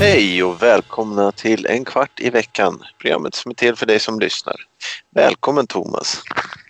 Hej 0.00 0.42
och 0.42 0.62
välkomna 0.62 1.32
till 1.32 1.66
En 1.66 1.84
kvart 1.84 2.20
i 2.20 2.30
veckan, 2.30 2.82
programmet 2.98 3.34
som 3.34 3.50
är 3.50 3.54
till 3.54 3.76
för 3.76 3.86
dig 3.86 4.00
som 4.00 4.20
lyssnar. 4.20 4.56
Välkommen 5.14 5.66
Thomas. 5.66 6.22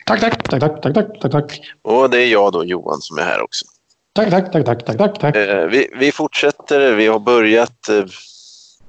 Tack, 0.07 0.20
tack, 0.20 0.48
tack, 0.48 0.61
tack, 0.61 0.82
tack, 0.82 1.20
tack, 1.20 1.32
tack. 1.32 1.61
Och 1.82 2.11
det 2.11 2.22
är 2.22 2.27
jag 2.27 2.52
då, 2.52 2.64
Johan, 2.64 3.00
som 3.00 3.18
är 3.18 3.22
här 3.22 3.43
också. 3.43 3.64
Tack, 4.12 4.30
tack, 4.30 4.52
tack, 4.52 4.64
tack, 4.64 4.84
tack, 4.86 4.98
tack, 4.98 5.18
tack. 5.20 5.36
Eh, 5.36 5.66
vi, 5.66 5.86
vi 6.00 6.12
fortsätter, 6.12 6.95
vi 6.95 7.06
har 7.06 7.18
börjat... 7.18 7.89
Eh, 7.89 8.04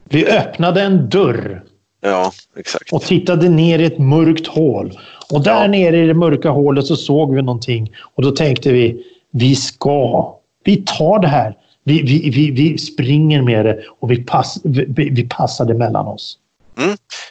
Vi 0.10 0.26
öppnade 0.28 0.82
en 0.82 1.10
dörr 1.10 1.64
ja, 2.02 2.32
exakt. 2.58 2.94
och 2.94 3.02
tittade 3.02 3.50
ner 3.50 3.80
i 3.80 3.86
ett 3.86 3.98
mörkt 4.00 4.48
hål. 4.48 4.92
Och 5.34 5.44
där 5.44 5.62
Ja. 5.62 5.68
nere 5.68 5.98
i 5.98 6.08
det 6.08 6.14
mörka 6.14 6.50
hålet 6.50 6.86
så 6.86 6.96
såg 6.96 7.36
vi 7.36 7.42
någonting. 7.42 7.92
Och 8.16 8.24
då 8.24 8.32
tänkte 8.32 8.72
vi, 8.72 9.06
vi 9.32 9.56
ska, 9.56 10.34
vi 10.64 10.84
tar 10.86 11.20
det 11.20 11.28
här. 11.28 11.58
Vi, 11.84 12.02
vi, 12.02 12.30
vi, 12.30 12.52
vi 12.52 12.78
springer 12.78 13.42
med 13.42 13.66
det 13.66 13.80
och 14.00 14.12
vi, 14.12 14.24
pass, 14.24 14.60
vi, 14.64 14.86
vi- 14.90 15.10
vi 15.10 15.24
passar 15.30 15.66
det 15.66 15.74
mellan 15.74 16.08
oss. 16.08 16.38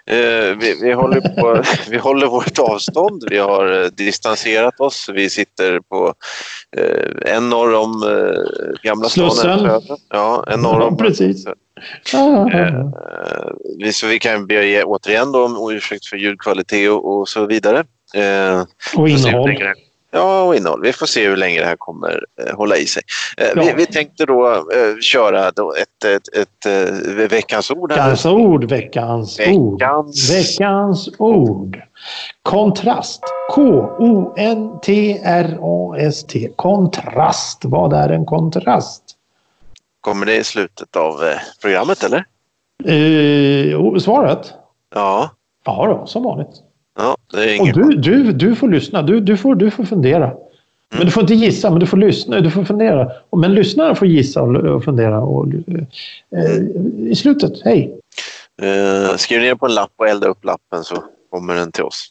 Eh, 0.07 0.57
vi, 0.59 0.79
vi, 0.83 0.93
håller 0.93 1.21
på, 1.21 1.63
vi 1.91 1.99
håller 1.99 2.27
vårt 2.27 2.59
avstånd, 2.59 3.25
vi 3.31 3.39
har 3.39 3.83
eh, 3.83 3.87
distanserat 3.87 4.81
oss. 4.81 5.09
Vi 5.15 5.31
sitter 5.31 5.81
på 5.81 6.15
eh, 6.77 7.35
en 7.37 7.49
norr 7.51 7.75
om 7.75 8.03
eh, 8.03 8.81
Gamla 8.83 9.09
Slussen. 9.09 9.51
Ja, 10.11 10.45
en 10.49 10.61
norr 10.61 10.81
om... 10.81 10.97
Ja, 12.13 12.47
precis. 12.53 12.75
Eh, 12.77 13.51
vi- 13.79 13.93
så 13.93 14.07
vi 14.07 14.19
kan 14.19 14.47
be 14.47 14.85
återigen 14.85 15.33
då 15.33 15.45
om 15.45 15.71
ursäkt 15.73 16.07
för 16.07 16.17
ljudkvalitet 16.17 16.91
och, 16.91 17.19
och 17.21 17.29
så 17.29 17.47
vidare. 17.47 17.85
Och 18.97 19.09
innehåll. 19.29 19.49
Ja, 20.13 20.43
och 20.43 20.57
innehåll. 20.57 20.83
Vi 20.83 20.93
får 20.93 21.07
se 21.07 21.29
hur 21.29 21.37
länge 21.37 21.61
det 21.61 21.67
här 21.67 21.77
kommer 21.77 22.25
eh, 22.47 22.57
hålla 22.57 22.77
i 22.77 22.87
sig. 22.87 23.03
Eh, 23.37 23.49
vi, 23.57 23.69
Ja. 23.69 23.75
vi 23.77 23.87
tänkte 23.87 24.27
då 24.27 24.49
eh, 24.51 24.97
köra 25.01 25.51
då 25.51 25.75
ett, 25.75 26.05
ett, 26.05 26.37
ett, 26.37 26.67
eh, 26.67 27.29
veckans 27.29 27.71
ord. 27.71 27.91
Veckans 27.93 28.27
ord, 28.27 28.65
veckans 28.65 29.41
ord. 29.41 29.81
Veckans- 29.83 30.31
Veckans 30.33 31.09
ord. 31.19 31.83
Kontrast. 32.43 33.21
K-O-N-T-R-A-S-T. 35.11 36.49
Kontrast. 36.57 37.61
Vad 37.65 37.93
är 37.93 38.09
en 38.09 38.27
kontrast? 38.27 39.03
Kommer 40.01 40.27
det 40.27 40.37
i 40.37 40.45
slutet 40.45 40.97
av 40.97 41.25
eh, 41.25 41.37
programmet 41.63 42.03
eller? 42.05 42.25
Eh, 42.85 43.99
svaret? 43.99 44.53
Ja, 44.95 45.31
Ja 45.65 45.87
då, 45.87 46.07
som 46.07 46.23
vanligt. 46.23 46.63
Ja 47.03 47.39
är 47.41 47.61
Och 47.61 47.73
du, 47.73 47.97
du, 47.97 48.33
du 48.33 48.55
får 48.55 48.69
lyssna. 48.69 49.03
Du, 49.03 49.21
du, 49.21 49.37
får, 49.37 49.55
du 49.55 49.71
får 49.71 49.85
fundera. 49.85 50.33
Men 50.95 51.07
du 51.07 51.11
får 51.11 51.23
inte 51.23 51.35
gissa, 51.35 51.71
men 51.71 51.81
du 51.81 51.87
får 51.87 51.97
lyssna. 51.97 52.41
Du 52.41 52.51
får 52.51 52.65
fundera. 52.65 53.11
Men 53.37 53.55
lyssnarna 53.55 53.95
får 53.95 54.09
gissa 54.09 54.43
och, 54.43 54.57
och 54.57 54.85
fundera. 54.85 55.21
Och, 55.21 55.47
eh, 56.37 56.55
I 57.11 57.15
slutet, 57.17 57.53
hej! 57.65 57.97
Eh, 58.63 59.17
skriv 59.17 59.41
ner 59.41 59.55
på 59.55 59.67
en 59.67 59.75
lapp 59.75 59.93
och 59.97 60.09
elda 60.09 60.29
upp 60.29 60.45
lappen 60.45 60.85
så 60.85 61.03
kommer 61.31 61.55
den 61.55 61.73
till 61.73 61.85
oss. 61.85 62.07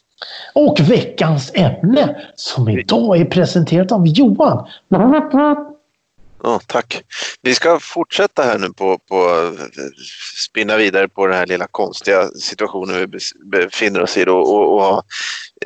Och 0.54 0.80
veckans 0.80 1.52
ämne 1.54 2.16
som 2.34 2.68
idag 2.68 3.20
är 3.20 3.24
presenterat 3.24 3.92
av 3.92 4.06
Johan. 4.06 4.66
Ja, 6.42 6.60
tack. 6.66 7.02
Vi 7.42 7.54
ska 7.54 7.78
fortsätta 7.80 8.42
här 8.42 8.58
nu 8.58 8.68
på, 8.72 8.98
på 8.98 9.50
spinna 10.48 10.76
vidare 10.76 11.08
på 11.08 11.26
den 11.26 11.36
här 11.36 11.46
lilla 11.46 11.66
konstiga 11.66 12.28
situationen 12.28 12.96
vi 13.10 13.18
befinner 13.44 14.02
oss 14.02 14.16
i 14.16 14.24
då, 14.24 14.36
och, 14.38 14.74
och 14.74 14.80
ha 14.82 15.02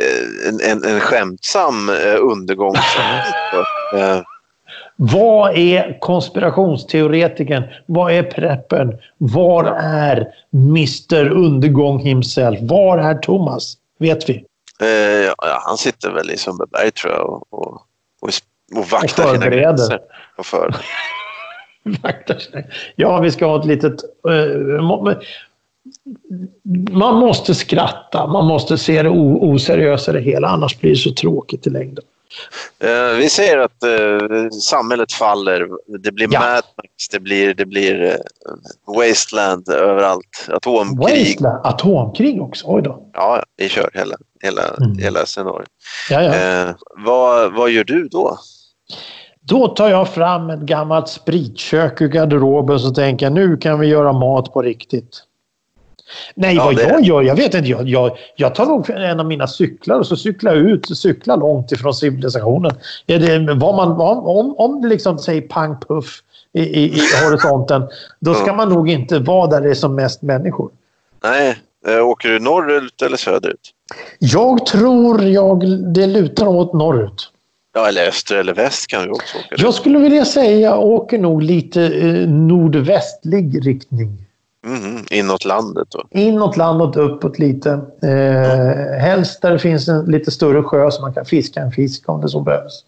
eh, 0.01 0.49
en, 0.49 0.61
en, 0.71 0.85
en 0.85 1.01
skämtsam 1.01 1.89
eh, 1.89 2.17
undergång. 2.21 2.75
Eh, 3.97 4.21
Vad 4.97 5.57
är 5.59 5.99
konspirationsteoretikern? 6.01 7.63
Vad 7.87 8.13
är 8.13 8.23
preppen? 8.23 8.93
Var 9.19 9.65
är 9.83 10.27
Mr 10.55 11.31
Undergång 11.31 11.99
himself? 12.01 12.59
Var 12.63 12.99
är 12.99 13.15
Thomas? 13.15 13.75
Vet 13.99 14.29
vi. 14.29 14.45
eh, 14.81 14.89
ja, 15.39 15.63
han 15.67 15.77
sitter 15.79 16.11
väl 16.11 16.31
i 16.31 16.37
Sundbyberg 16.37 16.91
tror 16.91 17.13
jag 17.13 17.31
och, 17.31 17.47
och, 17.51 17.83
och, 18.77 18.87
vaktar 18.87 19.25
Och 19.25 19.31
sina 19.31 19.49
gränser. 19.49 19.99
Och 20.37 20.47
för. 20.47 20.77
Vaktar 22.03 22.39
sig. 22.39 22.71
Ja, 22.97 23.21
vi 23.21 23.31
ska 23.31 23.47
ha 23.47 23.61
ett 23.61 23.67
litet... 23.67 23.95
eh, 24.29 24.83
man 26.93 27.15
måste 27.17 27.55
skratta. 27.55 28.27
Man 28.27 28.45
måste 28.47 28.79
se 28.79 29.03
det 29.03 29.09
oseriösa 29.11 30.11
i 30.11 30.15
det 30.15 30.21
hela. 30.21 30.49
Annars 30.49 30.81
blir 30.81 30.91
det 30.91 30.97
så 30.97 31.15
tråkigt 31.15 31.67
i 31.67 31.71
längden. 31.71 32.05
Eh, 32.79 33.17
vi 33.19 33.29
säger 33.29 33.59
att 33.59 33.83
eh, 33.83 34.49
samhället 34.51 35.13
faller. 35.13 35.69
Det 35.99 36.13
blir 36.13 36.29
Ja. 36.33 36.41
Mad 36.41 36.63
Max, 36.77 37.09
det 37.13 37.21
blir, 37.21 37.55
det 37.55 37.67
blir 37.67 38.05
eh, 38.05 38.15
Wasteland 38.97 39.69
överallt. 39.69 40.49
Atomkrig. 40.49 40.99
Wasteland. 41.27 41.67
Atomkrig 41.67 42.43
också. 42.43 42.65
Oj 42.69 42.83
då. 42.83 43.09
Ja, 43.13 43.43
vi 43.57 43.69
kör 43.69 43.91
hela, 43.95 44.17
hela, 44.43 44.63
Mm. 44.81 44.99
hela 44.99 45.27
scenariot. 45.27 45.69
Ja, 46.11 46.23
ja. 46.23 46.75
Vad, 46.97 47.55
vad 47.55 47.71
gör 47.71 47.85
du 47.85 48.09
då? 48.09 48.39
Då 49.41 49.69
tar 49.69 49.89
jag 49.89 50.09
fram 50.09 50.51
ett 50.51 50.61
gammalt 50.61 51.09
spritkök 51.09 52.01
ur 52.01 52.09
garderoben 52.09 52.79
så 52.79 52.91
tänker 52.91 53.27
jag 53.27 53.33
nu 53.33 53.57
kan 53.57 53.79
vi 53.81 53.87
göra 53.87 54.13
mat 54.13 54.53
på 54.53 54.63
riktigt. 54.63 55.23
Nej, 56.35 56.57
Ja, 56.57 56.65
vad 56.65 56.77
det- 56.77 56.83
jag 56.83 57.01
gör, 57.03 57.23
jag 57.23 57.37
vet 57.37 57.55
inte. 57.55 57.69
Jag, 57.69 57.89
jag, 57.89 58.17
jag 58.37 58.55
tar 58.55 58.67
nog 58.67 58.91
en 58.91 59.21
av 59.21 59.27
mina 59.27 59.47
cyklar 59.47 59.99
och 59.99 60.07
så 60.07 60.17
cyklar 60.17 60.55
jag 60.55 60.63
ut, 60.63 60.99
cyklar 60.99 61.37
långt 61.37 61.73
ifrån 61.73 61.95
civilisationen. 61.95 62.73
Är 63.07 63.19
det, 63.19 63.55
vad 63.55 63.75
man, 63.75 63.93
om, 64.27 64.55
om, 64.59 64.83
det 64.83 64.89
liksom 64.89 65.19
säger 65.19 65.41
pang 65.43 65.77
puff 65.89 66.23
i, 66.53 66.61
i, 66.63 66.85
i 66.85 67.01
horisonten, 67.25 67.83
då 68.21 68.35
ska 68.35 68.47
Ja. 68.47 68.55
man 68.55 68.69
nog 68.69 68.91
inte 68.91 69.19
vara 69.19 69.47
där 69.47 69.61
det 69.61 69.71
är 69.71 69.75
som 69.75 69.95
mest 69.95 70.23
människor. 70.23 70.71
Nej, 71.23 71.57
eh, 71.87 72.07
åker 72.07 72.29
du 72.29 72.39
norrut 72.41 73.03
eller 73.03 73.17
söderut? 73.17 73.71
Jag 74.19 74.67
tror 74.67 75.23
jag, 75.23 75.79
det 75.95 76.07
lutar 76.07 76.47
åt 76.47 76.73
norrut. 76.73 77.31
Ja, 77.75 77.89
eller 77.89 78.09
öster 78.09 78.37
eller 78.37 78.55
väst 78.55 78.87
kan 78.87 79.03
du 79.03 79.11
också 79.11 79.39
åka. 79.39 79.55
Jag 79.59 79.75
skulle 79.75 79.99
vilja 79.99 80.25
säga 80.25 80.59
jag 80.59 80.83
åker 80.83 81.19
nog 81.19 81.43
lite 81.43 81.83
eh, 81.83 82.29
nordvästlig 82.29 83.67
riktning. 83.67 84.25
Mhm, 84.67 85.05
inåt 85.11 85.45
landet 85.45 85.89
då. 85.91 86.05
Inåt 86.11 86.57
landet, 86.57 86.97
uppåt 86.97 87.39
lite. 87.39 87.71
Eh, 88.03 89.01
helst 89.01 89.43
där 89.43 89.51
det 89.51 89.59
finns 89.59 89.89
en 89.89 90.05
lite 90.05 90.31
större 90.31 90.63
sjö 90.63 90.91
så 90.91 91.03
man 91.03 91.15
kan 91.15 91.25
fiska 91.25 91.61
en 91.61 91.73
fisk 91.73 92.09
om 92.09 92.21
det 92.21 92.29
så 92.29 92.41
behövs. 92.41 92.85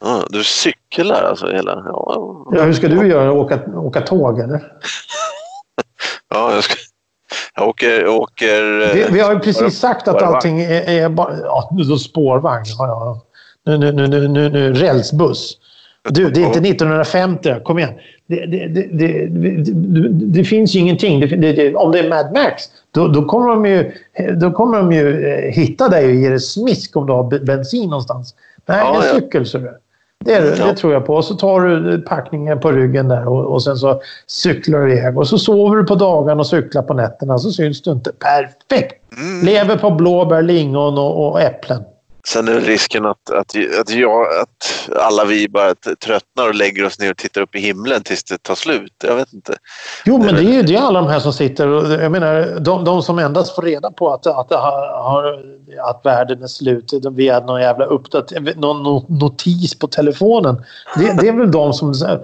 Ja, 0.00 0.26
du 0.30 0.44
cyklar 0.44 1.22
alltså 1.22 1.46
hela... 1.46 1.82
Ja, 1.86 2.44
Ja, 2.52 2.62
hur 2.62 2.72
ska 2.72 2.88
du 2.88 3.08
göra? 3.08 3.32
Åka, 3.32 3.60
åka 3.76 4.00
tåg 4.00 4.40
eller? 4.40 4.60
ja 6.30 6.54
jag, 6.54 6.64
ska, 6.64 6.74
jag 7.54 7.68
åker... 7.68 8.00
Jag 8.00 8.14
åker 8.14 8.80
eh, 8.82 8.94
Vi, 8.94 9.06
vi 9.10 9.20
har 9.20 9.32
ju 9.32 9.38
precis 9.38 9.78
sagt 9.78 10.08
att 10.08 10.22
allting 10.22 10.60
är, 10.60 10.88
är 10.88 11.08
bara... 11.08 11.36
Ja, 11.38 11.70
spårvagn. 11.98 12.64
Ja, 12.78 12.86
ja. 12.86 13.22
Nu, 13.66 13.78
nu, 13.78 13.92
nu, 13.92 14.28
nu, 14.28 14.48
nu, 14.48 14.72
rälsbuss. 14.72 15.56
Du, 16.08 16.30
det 16.30 16.42
är 16.42 16.46
inte 16.46 16.58
1950. 16.58 17.54
Kom 17.64 17.78
igen. 17.78 17.94
Det, 18.26 18.46
det, 18.46 18.88
det, 18.92 19.26
det, 20.10 20.44
finns 20.44 20.74
ju 20.74 20.80
ingenting. 20.80 21.22
Om 21.76 21.92
det 21.92 21.98
är 21.98 22.08
Mad 22.08 22.32
Max, 22.32 22.62
då, 22.90 23.08
då, 23.08 23.24
kommer 23.24 23.48
de 23.48 23.66
ju, 23.66 23.92
då 24.36 24.50
kommer 24.50 24.78
de 24.78 24.92
ju 24.92 25.26
eh, 25.26 25.52
hitta 25.52 25.88
dig 25.88 26.06
och 26.06 26.14
ge 26.14 26.28
dig 26.28 26.40
smisk 26.40 26.96
om 26.96 27.06
du 27.06 27.12
har 27.12 27.24
be- 27.24 27.38
bensin 27.38 27.90
någonstans. 27.90 28.34
Nej, 28.66 28.78
Ja, 28.78 29.02
en 29.04 29.20
cykel 29.20 29.46
så 29.46 29.58
du. 29.58 29.78
Det, 30.24 30.34
är, 30.34 30.66
det 30.66 30.76
tror 30.76 30.92
jag 30.92 31.06
på. 31.06 31.14
Och 31.14 31.24
så 31.24 31.34
tar 31.34 31.60
du 31.60 32.00
packningen 32.02 32.60
på 32.60 32.72
ryggen 32.72 33.08
där 33.08 33.28
och, 33.28 33.44
och 33.44 33.62
sen 33.62 33.76
så 33.76 34.00
cyklar 34.26 34.80
du 34.80 34.92
iväg. 34.92 35.18
Och 35.18 35.28
så 35.28 35.38
sover 35.38 35.76
du 35.76 35.84
på 35.84 35.94
dagarna 35.94 36.40
och 36.40 36.46
cyklar 36.46 36.82
på 36.82 36.94
nätterna 36.94 37.38
så 37.38 37.50
syns 37.50 37.82
du 37.82 37.90
inte. 37.90 38.12
Perfekt! 38.12 38.94
Mm. 39.18 39.46
Lever 39.46 39.76
på 39.76 39.90
blåbär, 39.90 40.42
lingon 40.42 40.98
och, 40.98 41.28
och 41.28 41.40
äpplen. 41.40 41.82
Sen 42.26 42.48
är 42.48 42.60
risken 42.60 43.06
att, 43.06 43.30
att, 43.30 43.54
att, 43.80 43.90
jag, 43.90 44.26
att 44.42 44.90
alla 44.96 45.24
vi 45.24 45.48
bara 45.48 45.74
tröttnar 46.04 46.48
och 46.48 46.54
lägger 46.54 46.86
oss 46.86 46.98
ner 46.98 47.10
och 47.10 47.16
tittar 47.16 47.40
upp 47.40 47.54
i 47.54 47.58
himlen 47.58 48.02
tills 48.02 48.24
det 48.24 48.42
tar 48.42 48.54
slut. 48.54 48.92
Jag 49.04 49.16
vet 49.16 49.32
inte. 49.32 49.54
Jo, 50.04 50.18
men 50.18 50.34
det 50.34 50.40
är 50.40 50.52
ju 50.52 50.62
det 50.62 50.74
är 50.74 50.80
alla 50.80 51.00
de 51.00 51.08
här 51.08 51.20
som 51.20 51.32
sitter 51.32 51.68
och... 51.68 51.92
Jag 51.92 52.12
menar, 52.12 52.60
de, 52.60 52.84
de 52.84 53.02
som 53.02 53.18
endast 53.18 53.54
får 53.54 53.62
reda 53.62 53.90
på 53.90 54.12
att, 54.12 54.26
att, 54.26 54.48
det 54.48 54.56
har, 54.56 55.02
har, 55.02 55.44
att 55.90 56.00
världen 56.04 56.42
är 56.42 56.46
slut 56.46 56.92
via 57.10 57.40
någon 57.40 57.60
jävla 57.60 57.84
uppdatering, 57.84 58.60
någon 58.60 58.86
no- 58.86 59.20
notis 59.20 59.78
på 59.78 59.86
telefonen. 59.86 60.64
Det, 60.96 61.20
det 61.20 61.28
är 61.28 61.32
väl 61.32 61.50
de 61.50 61.72
som 61.72 61.94
säger 61.94 62.20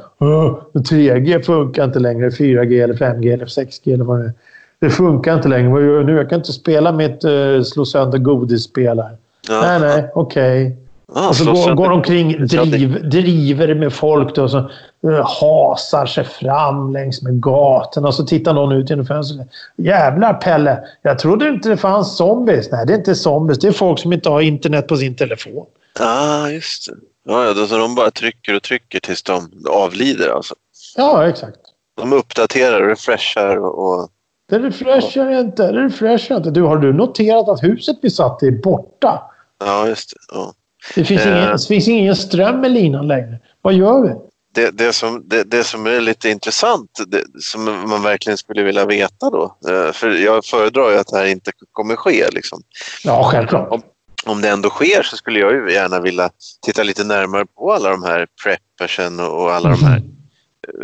3G 0.75 1.43
funkar 1.43 1.85
inte 1.85 1.99
längre, 1.99 2.31
4G 2.31 2.85
eller 2.85 2.95
5G 2.95 3.35
eller 3.35 3.47
6G 3.47 3.95
eller 3.95 4.05
vad 4.05 4.19
det 4.19 4.25
är. 4.25 4.33
Det 4.81 4.91
funkar 4.91 5.35
inte 5.35 5.49
längre. 5.49 5.69
Vad 5.69 5.83
gör 5.83 5.97
jag 5.97 6.07
nu? 6.07 6.17
Jag 6.17 6.29
kan 6.29 6.39
inte 6.39 6.53
spela 6.53 6.93
mitt 6.93 7.25
uh, 7.25 7.63
slå 7.63 7.85
sönder 7.85 8.19
godisspel 8.19 9.01
här. 9.01 9.17
Ja. 9.49 9.61
Nej, 9.61 9.81
nej, 9.81 10.11
okej. 10.15 10.77
Ah, 11.15 11.29
och 11.29 11.37
så 11.37 11.45
går, 11.45 11.75
går 11.75 11.91
omkring 11.91 12.47
driv, 12.47 13.09
driver 13.09 13.75
med 13.75 13.93
folk 13.93 14.35
då, 14.35 14.49
som 14.49 14.71
uh, 15.07 15.27
hasar 15.41 16.07
sig 16.07 16.25
fram 16.25 16.93
längs 16.93 17.23
med 17.23 17.43
gatorna. 17.43 18.09
Och 18.09 18.15
så 18.15 18.27
tittar 18.27 18.55
någon 18.55 18.73
ut 18.73 18.91
genom 18.91 19.07
fönstret. 19.07 19.49
Jävlar 19.77 20.35
Pelle! 20.35 20.79
Jag 21.03 21.19
trodde 21.19 21.49
inte 21.49 21.69
det 21.69 21.77
fanns 21.77 22.17
zombies. 22.17 22.71
Nej, 22.71 22.87
det 22.87 22.93
är 22.93 22.99
inte 22.99 23.15
zombies. 23.15 23.59
Det 23.59 23.69
är 23.69 23.73
folk 23.73 23.99
som 23.99 24.13
inte 24.13 24.29
har 24.29 24.41
internet 24.41 24.89
på 24.89 24.97
sin 24.97 25.17
telefon. 25.17 25.67
Ja, 25.99 26.05
ah, 26.07 26.49
just 26.49 26.87
det. 26.87 26.97
Ja, 27.25 27.45
ja, 27.45 27.67
så 27.67 27.79
de 27.79 27.95
bara 27.95 28.11
trycker 28.11 28.57
och 28.57 28.63
trycker 28.63 29.01
tills 29.01 29.23
de 29.23 29.51
avlider 29.71 30.29
alltså? 30.29 30.55
Ja, 30.97 31.29
exakt. 31.29 31.59
De 31.97 32.13
uppdaterar 32.13 32.81
och 32.81 32.89
refreshar 32.89 33.57
och... 33.57 34.09
Det 34.51 34.59
refreshar 34.59 35.41
inte. 35.41 35.73
Det 35.73 35.81
refreshar 35.81 36.37
inte. 36.37 36.51
Du, 36.51 36.63
har 36.63 36.77
du 36.77 36.93
noterat 36.93 37.49
att 37.49 37.63
huset 37.63 37.97
vi 38.03 38.11
satt 38.11 38.43
i 38.43 38.47
är 38.47 38.63
borta? 38.63 39.32
Ja, 39.67 39.89
just 39.89 40.11
det. 40.11 40.17
Ja. 40.37 40.55
Det 40.95 41.05
finns, 41.05 41.23
ingen, 41.23 41.39
eh. 41.39 41.51
det 41.51 41.67
finns 41.69 41.89
ingen 41.89 42.17
ström 42.17 42.65
i 42.65 42.69
linan 42.69 43.09
längre. 43.09 43.39
Vad 43.63 43.75
gör 43.75 44.03
vi? 44.03 44.15
Det, 44.55 44.71
det, 44.71 44.93
som, 44.93 45.29
det, 45.29 45.45
det 45.45 45.65
som 45.65 45.87
är 45.87 46.01
lite 46.01 46.29
intressant, 46.29 46.91
det, 47.07 47.23
som 47.41 47.65
man 47.65 48.03
verkligen 48.03 48.37
skulle 48.37 48.63
vilja 48.63 48.87
veta 48.87 49.31
då, 49.31 49.57
eh, 49.69 49.93
för 49.93 50.11
jag 50.11 50.45
föredrar 50.45 50.91
ju 50.91 50.99
att 50.99 51.07
det 51.07 51.17
här 51.17 51.27
inte 51.27 51.53
kommer 51.73 51.97
ske. 51.97 52.31
Liksom. 52.31 52.63
Ja, 53.05 53.31
självklart. 53.33 53.69
Om, 53.71 53.83
om 54.25 54.41
det 54.43 54.49
ändå 54.49 54.71
sker 54.71 55.03
så 55.03 55.17
skulle 55.17 55.39
jag 55.39 55.53
ju 55.53 55.73
gärna 55.73 56.01
vilja 56.01 56.31
titta 56.67 56.83
lite 56.83 57.05
närmare 57.05 57.47
på 57.47 57.73
alla 57.73 57.91
de 57.91 58.03
här 58.03 58.27
preppersen 58.45 59.21
och 59.21 59.53
alla 59.53 59.69
de 59.69 59.85
här. 59.85 59.97
Mm. 59.97 60.11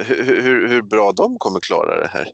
Hur, 0.06 0.42
hur, 0.42 0.68
hur 0.68 0.82
bra 0.82 1.12
de 1.12 1.38
kommer 1.38 1.60
klara 1.60 2.00
det 2.00 2.08
här. 2.08 2.28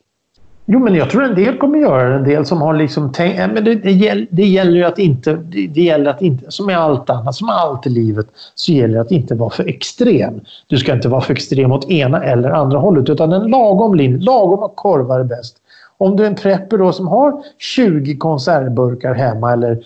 Jo, 0.67 0.79
men 0.79 0.95
jag 0.95 1.11
tror 1.11 1.25
en 1.25 1.35
del 1.35 1.59
kommer 1.59 1.79
göra 1.79 2.09
det. 2.09 2.15
En 2.15 2.25
del 2.25 2.47
som 2.47 2.63
har 2.63 2.75
liksom 2.75 3.13
tänkt... 3.13 3.37
Men 3.37 3.65
det, 3.65 3.75
det, 3.75 3.93
gäller, 3.93 4.27
det 4.31 4.47
gäller 4.47 4.73
ju 4.73 4.85
att 4.85 4.99
inte... 4.99 5.35
Det 5.75 5.83
gäller 5.83 6.11
att 6.11 6.23
inte... 6.23 6.51
Som 6.51 6.67
med 6.67 6.79
allt 6.79 7.11
annat, 7.11 7.35
som 7.35 7.47
med 7.47 7.57
allt 7.57 7.87
i 7.87 7.91
livet, 7.91 8.27
så 8.55 8.73
gäller 8.73 8.95
det 8.95 9.01
att 9.01 9.11
inte 9.11 9.35
vara 9.35 9.51
för 9.51 9.69
extrem. 9.69 10.41
Du 10.67 10.77
ska 10.77 10.93
inte 10.93 11.09
vara 11.09 11.21
för 11.21 11.33
extrem 11.33 11.73
åt 11.73 11.91
ena 11.91 12.25
eller 12.25 12.51
andra 12.51 12.79
hållet, 12.79 13.09
utan 13.09 13.33
en 13.33 13.51
lagom 13.51 13.95
linje. 13.95 14.19
Lagom 14.19 14.71
korvar 14.75 15.21
är 15.21 15.25
bäst. 15.25 15.57
Om 15.99 16.17
du 16.17 16.23
är 16.23 16.27
en 16.27 16.35
prepper 16.35 16.79
då 16.79 16.93
som 16.93 17.09
har 17.09 17.43
20 17.59 18.17
konservburkar 18.17 19.15
hemma 19.15 19.53
eller 19.53 19.85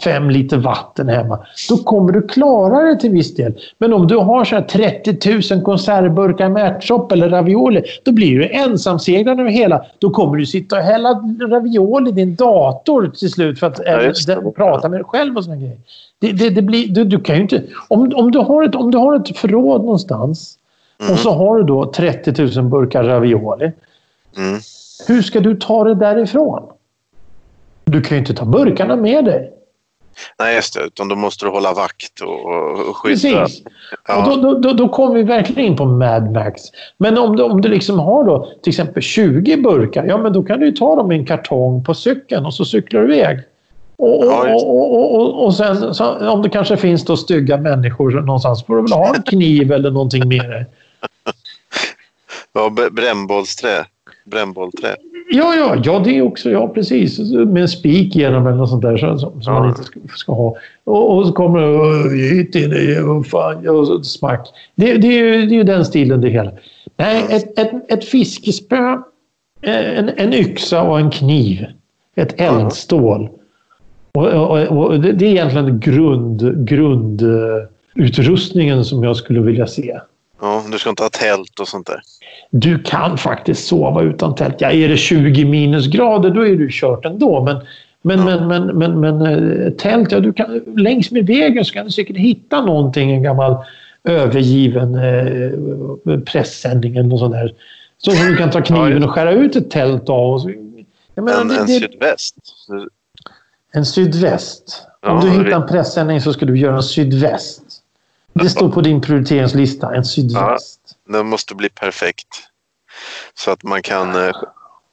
5 0.00 0.30
liter 0.30 0.56
vatten 0.56 1.08
hemma, 1.08 1.38
då 1.68 1.76
kommer 1.76 2.12
du 2.12 2.28
klara 2.28 2.82
det 2.82 2.96
till 2.96 3.10
viss 3.10 3.34
del. 3.34 3.54
Men 3.78 3.92
om 3.92 4.06
du 4.06 4.16
har 4.16 4.44
så 4.44 4.64
30 4.70 5.54
000 5.54 5.62
konservburkar 5.62 6.48
med 6.48 6.66
ärtsoppa 6.66 7.14
eller 7.14 7.28
ravioli, 7.28 7.82
då 8.04 8.12
blir 8.12 8.38
du 8.38 8.48
ensamseglare 8.48 9.40
över 9.40 9.50
hela. 9.50 9.84
Då 9.98 10.10
kommer 10.10 10.36
du 10.36 10.46
sitta 10.46 10.76
och 10.76 10.82
hälla 10.82 11.08
ravioli 11.50 12.10
i 12.10 12.12
din 12.12 12.34
dator 12.34 13.12
till 13.18 13.30
slut 13.30 13.58
för 13.58 13.66
att 13.66 13.80
ja, 14.26 14.52
prata 14.56 14.88
med 14.88 15.00
dig 15.00 15.04
själv 15.04 15.36
och 15.36 15.44
såna 15.44 15.56
grejer. 15.56 15.78
Det, 16.18 16.32
det, 16.32 16.50
det 16.50 16.62
blir, 16.62 16.88
du, 16.88 17.04
du, 17.04 17.20
kan 17.20 17.36
ju 17.36 17.42
inte... 17.42 17.62
Om, 17.88 18.12
om, 18.14 18.30
du 18.30 18.38
har 18.38 18.62
ett, 18.62 18.74
om 18.74 18.90
du 18.90 18.98
har 18.98 19.16
ett 19.16 19.38
förråd 19.38 19.80
någonstans 19.80 20.58
mm. 21.00 21.12
och 21.12 21.18
så 21.18 21.30
har 21.30 21.56
du 21.56 21.62
då 21.62 21.92
30 21.92 22.60
000 22.60 22.68
burkar 22.68 23.04
ravioli. 23.04 23.72
Mm. 24.36 24.60
Hur 25.08 25.22
ska 25.22 25.40
du 25.40 25.56
ta 25.56 25.84
det 25.84 25.94
därifrån? 25.94 26.62
Du 27.92 28.00
kan 28.00 28.16
ju 28.16 28.18
inte 28.18 28.34
ta 28.34 28.44
burkarna 28.44 28.96
med 28.96 29.24
dig. 29.24 29.52
Nej, 30.38 30.54
just 30.54 30.74
det. 30.74 30.80
Utan 30.80 31.08
då 31.08 31.16
måste 31.16 31.44
du 31.44 31.50
hålla 31.50 31.72
vakt 31.72 32.20
och, 32.20 32.44
och 32.88 32.96
skydda. 32.96 33.14
Precis. 33.14 33.62
Ja. 34.08 34.16
Och 34.16 34.42
då, 34.42 34.58
då, 34.58 34.72
då, 34.72 34.88
kommer 34.88 35.14
vi 35.14 35.22
verkligen 35.22 35.64
in 35.70 35.76
på 35.76 35.84
Mad 35.84 36.32
Max. 36.32 36.62
Men 36.96 37.18
om 37.18 37.36
du, 37.36 37.42
om 37.42 37.60
du 37.60 37.68
liksom 37.68 37.98
har 37.98 38.24
då 38.24 38.52
till 38.62 38.70
exempel 38.70 39.02
20 39.02 39.56
burkar, 39.56 40.04
ja 40.04 40.18
men 40.18 40.32
då 40.32 40.42
kan 40.42 40.60
du 40.60 40.66
ju 40.66 40.72
ta 40.72 40.96
dem 40.96 41.12
i 41.12 41.14
en 41.14 41.26
kartong 41.26 41.84
på 41.84 41.94
cykeln 41.94 42.46
och 42.46 42.54
så 42.54 42.64
cyklar 42.64 43.02
du 43.02 43.14
iväg. 43.14 43.38
Och, 43.96 44.24
ja, 44.24 44.54
och, 44.54 44.94
och, 44.94 45.14
och, 45.14 45.44
och, 45.44 45.54
sen 45.54 45.94
så, 45.94 46.30
om 46.30 46.42
det 46.42 46.48
kanske 46.48 46.76
finns 46.76 47.04
då 47.04 47.16
stygga 47.16 47.56
människor 47.56 48.10
någonstans 48.10 48.66
får 48.66 48.76
du 48.76 48.82
väl 48.82 48.92
ha 48.92 49.14
en 49.14 49.22
kniv 49.26 49.72
eller 49.72 49.90
någonting 49.90 50.28
med 50.28 50.50
dig. 50.50 50.66
Ja, 52.52 52.70
brännbollsträ 52.90 53.84
brännbollträ. 54.24 54.96
Ja, 55.34 55.54
ja, 55.54 55.76
ja, 55.84 55.98
det 55.98 56.18
är 56.18 56.22
också, 56.22 56.50
ja 56.50 56.68
precis. 56.68 57.32
Med 57.32 57.62
en 57.62 57.68
spik 57.68 58.16
genom 58.16 58.46
eller 58.46 58.56
något 58.56 58.70
sånt 58.70 58.82
där 58.82 58.96
som, 58.96 59.18
som 59.18 59.40
ja. 59.44 59.52
man 59.52 59.68
inte 59.68 59.82
ska, 59.82 60.00
ska, 60.16 60.32
ha. 60.32 60.56
Och, 60.84 61.16
och 61.16 61.26
så 61.26 61.32
kommer 61.32 61.60
det 61.60 61.68
och, 63.02 63.26
fan, 63.26 63.68
och 63.68 64.06
smack. 64.06 64.48
Det, 64.74 64.96
det, 64.96 65.08
är 65.08 65.24
ju, 65.24 65.46
det 65.46 65.56
är 65.56 65.64
den 65.64 65.84
stilen 65.84 66.20
det 66.20 66.28
hela. 66.28 66.50
Nej, 66.96 67.26
ett, 67.30 67.58
ett, 67.58 67.70
ett 67.88 68.04
fiskespö, 68.04 68.96
en, 69.62 70.10
en 70.16 70.34
yxa 70.34 70.82
och 70.82 71.00
en 71.00 71.10
kniv. 71.10 71.66
Ett 72.16 72.40
eldstål. 72.40 73.28
Och, 74.14 74.26
och, 74.26 74.58
och, 74.58 75.00
det 75.00 75.26
är 75.26 75.30
egentligen 75.30 75.80
grund, 75.80 76.68
grundutrustningen 76.68 78.84
som 78.84 79.04
jag 79.04 79.16
skulle 79.16 79.40
vilja 79.40 79.66
se. 79.66 80.00
Ja, 80.42 80.64
du 80.72 80.78
ska 80.78 80.90
inte 80.90 81.02
ha 81.02 81.10
tält 81.10 81.60
och 81.60 81.68
sånt 81.68 81.86
där. 81.86 82.00
Du 82.50 82.82
kan 82.82 83.18
faktiskt 83.18 83.66
sova 83.66 84.02
utan 84.02 84.34
tält. 84.34 84.54
Ja, 84.58 84.70
är 84.70 84.88
det 84.88 84.96
20 84.96 85.44
minusgrader 85.44 86.30
då 86.30 86.46
är 86.46 86.56
du 86.56 86.68
kört 86.70 87.04
ändå. 87.04 87.44
Men, 87.44 87.56
men, 88.02 88.28
ja. 88.28 88.46
men, 88.46 88.66
men, 88.66 89.00
men, 89.00 89.00
men, 89.00 89.26
eh, 89.62 89.72
tält, 89.72 90.12
ja, 90.12 90.20
du 90.20 90.32
kan, 90.32 90.60
längs 90.76 91.10
med 91.10 91.26
vägen 91.26 91.64
så 91.64 91.72
kan 91.72 91.84
du 91.84 91.92
säkert 91.92 92.16
hitta 92.16 92.60
någonting. 92.60 93.10
En 93.10 93.22
gammal 93.22 93.56
övergiven 94.04 94.94
eh, 94.94 96.20
pressändning 96.20 96.96
eller 96.96 97.08
något 97.08 97.20
sånt 97.20 97.34
där. 97.34 97.54
Så 97.98 98.10
som 98.10 98.26
du 98.26 98.36
kan 98.36 98.50
ta 98.50 98.60
kniven 98.60 99.04
och 99.04 99.10
skära 99.10 99.32
ut 99.32 99.56
ett 99.56 99.70
tält 99.70 100.08
av. 100.08 100.38
Så, 100.38 100.48
menar, 101.14 101.40
en, 101.40 101.48
det, 101.48 101.56
en 101.56 101.68
sydväst? 101.68 102.36
En 103.72 103.86
sydväst? 103.86 104.86
Om 105.06 105.20
du 105.20 105.30
hittar 105.30 105.60
en 105.60 105.66
pressändning 105.66 106.20
så 106.20 106.32
ska 106.32 106.46
du 106.46 106.58
göra 106.58 106.76
en 106.76 106.82
sydväst. 106.82 107.81
Det 108.32 108.48
står 108.48 108.68
på 108.68 108.80
din 108.80 109.00
prioriteringslista, 109.00 109.94
en 109.94 110.04
sydväst. 110.04 110.80
Ja, 111.08 111.18
den 111.18 111.26
måste 111.26 111.54
bli 111.54 111.68
perfekt. 111.68 112.28
Så 113.34 113.50
att 113.50 113.62
man 113.62 113.82
kan 113.82 114.14
eh, 114.14 114.32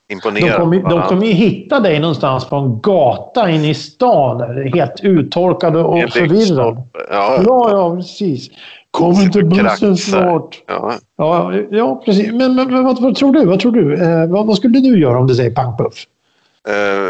imponera. 0.10 0.58
De 0.58 0.60
kommer, 0.60 0.90
de 0.90 1.02
kommer 1.02 1.26
ju 1.26 1.34
hitta 1.34 1.80
dig 1.80 2.00
någonstans 2.00 2.46
på 2.46 2.56
en 2.56 2.82
gata 2.82 3.50
inne 3.50 3.70
i 3.70 3.74
stan. 3.74 4.42
Helt 4.74 5.00
uttorkad 5.02 5.76
och 5.76 6.10
förvirrad. 6.14 6.88
Ja, 7.10 7.42
ja, 7.46 7.70
ja, 7.72 7.96
precis. 7.96 8.50
Kommer 8.92 9.24
inte 9.24 9.44
bussen 9.44 9.98
snart? 9.98 10.64
Ja. 10.68 10.94
Ja, 11.18 11.54
ja, 11.72 12.02
precis. 12.06 12.32
Men, 12.32 12.56
men, 12.56 12.84
vad, 12.84 13.02
vad, 13.02 13.16
tror 13.16 13.34
du? 13.34 13.46
Vad, 13.46 13.60
tror 13.60 13.72
du? 13.72 14.04
Eh, 14.04 14.26
vad, 14.26 14.46
vad, 14.46 14.58
skulle 14.58 14.80
du 14.80 15.00
göra 15.00 15.20
om 15.20 15.28
du 15.28 15.36
säger 15.36 15.52
pang 15.52 15.78
puff? 15.78 15.94
Uh, 15.94 16.19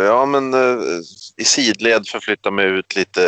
ja, 0.05 0.25
men 0.25 0.53
uh, 0.53 0.79
i 1.37 1.43
sidled 1.43 2.07
förflytta 2.07 2.51
mig 2.51 2.65
ut 2.65 2.95
lite 2.95 3.21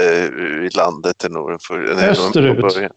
i 0.63 0.69
landet. 0.77 1.17
Till 1.17 1.31
för, 1.67 2.09
Österut? 2.09 2.89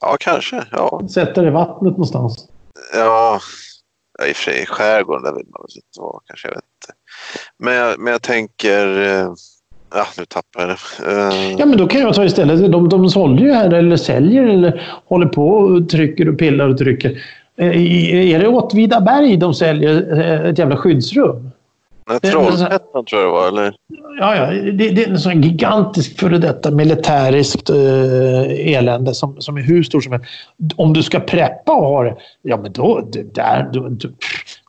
Ja, 0.00 0.16
kanske. 0.20 0.64
Ja. 0.70 1.02
Sätta 1.14 1.40
dig 1.40 1.50
i 1.50 1.52
vattnet 1.52 1.92
någonstans? 1.92 2.48
Ja, 2.94 3.40
ja 4.18 4.26
i 4.26 4.32
och 4.32 4.36
för 4.36 4.42
sig 4.42 4.66
skärgården 4.66 5.22
där 5.22 5.32
vill 5.32 5.46
man 5.50 5.62
väl 5.62 5.76
inte 5.76 6.00
vara 6.00 6.20
kanske. 6.26 6.48
Jag 6.48 6.54
vet 6.54 6.64
inte. 6.64 6.94
Men 7.58 7.74
jag, 7.74 7.98
men 7.98 8.12
jag 8.12 8.22
tänker... 8.22 8.86
Ja, 9.94 10.06
nu 10.18 10.24
tappar 10.24 10.60
jag 10.60 10.68
det. 10.68 11.12
Uh... 11.12 11.52
Ja, 11.58 11.66
men 11.66 11.78
då 11.78 11.86
kan 11.86 12.00
jag 12.00 12.14
ta 12.14 12.24
istället. 12.24 12.72
De, 12.72 12.88
de 12.88 13.08
sålde 13.08 13.42
ju 13.42 13.52
här 13.52 13.72
eller 13.72 13.96
säljer 13.96 14.42
eller 14.42 15.00
håller 15.06 15.26
på 15.26 15.48
och 15.48 15.88
trycker 15.88 16.28
och 16.28 16.38
pillar 16.38 16.68
och 16.68 16.78
trycker. 16.78 17.22
Är 17.56 18.38
det 18.38 18.48
Åtvidaberg 18.48 19.36
de 19.36 19.54
säljer 19.54 20.20
ett 20.44 20.58
jävla 20.58 20.76
skyddsrum? 20.76 21.51
Nej, 22.22 22.32
Trollhättan 22.32 23.04
tror 23.04 23.22
jag 23.22 23.28
det 23.28 23.32
var, 23.32 23.48
eller? 23.48 23.74
Ja, 24.18 24.36
ja. 24.36 24.46
Det, 24.72 24.90
det 24.90 25.04
är 25.04 25.10
en 25.10 25.18
sån 25.18 25.42
gigantisk 25.42 26.20
före 26.20 26.38
detta 26.38 26.70
militäriskt 26.70 27.70
eh, 27.70 28.76
elände 28.76 29.14
som, 29.14 29.40
som 29.40 29.56
är 29.56 29.62
hur 29.62 29.82
stort 29.82 30.04
som 30.04 30.12
helst. 30.12 30.28
Om 30.76 30.92
du 30.92 31.02
ska 31.02 31.20
preppa 31.20 31.72
och 31.72 31.86
ha 31.86 32.02
det, 32.04 32.16
ja 32.42 32.56
men 32.56 32.72
då, 32.72 33.08
det 33.12 33.34
där, 33.34 33.70
då, 33.72 33.88
då, 33.88 34.08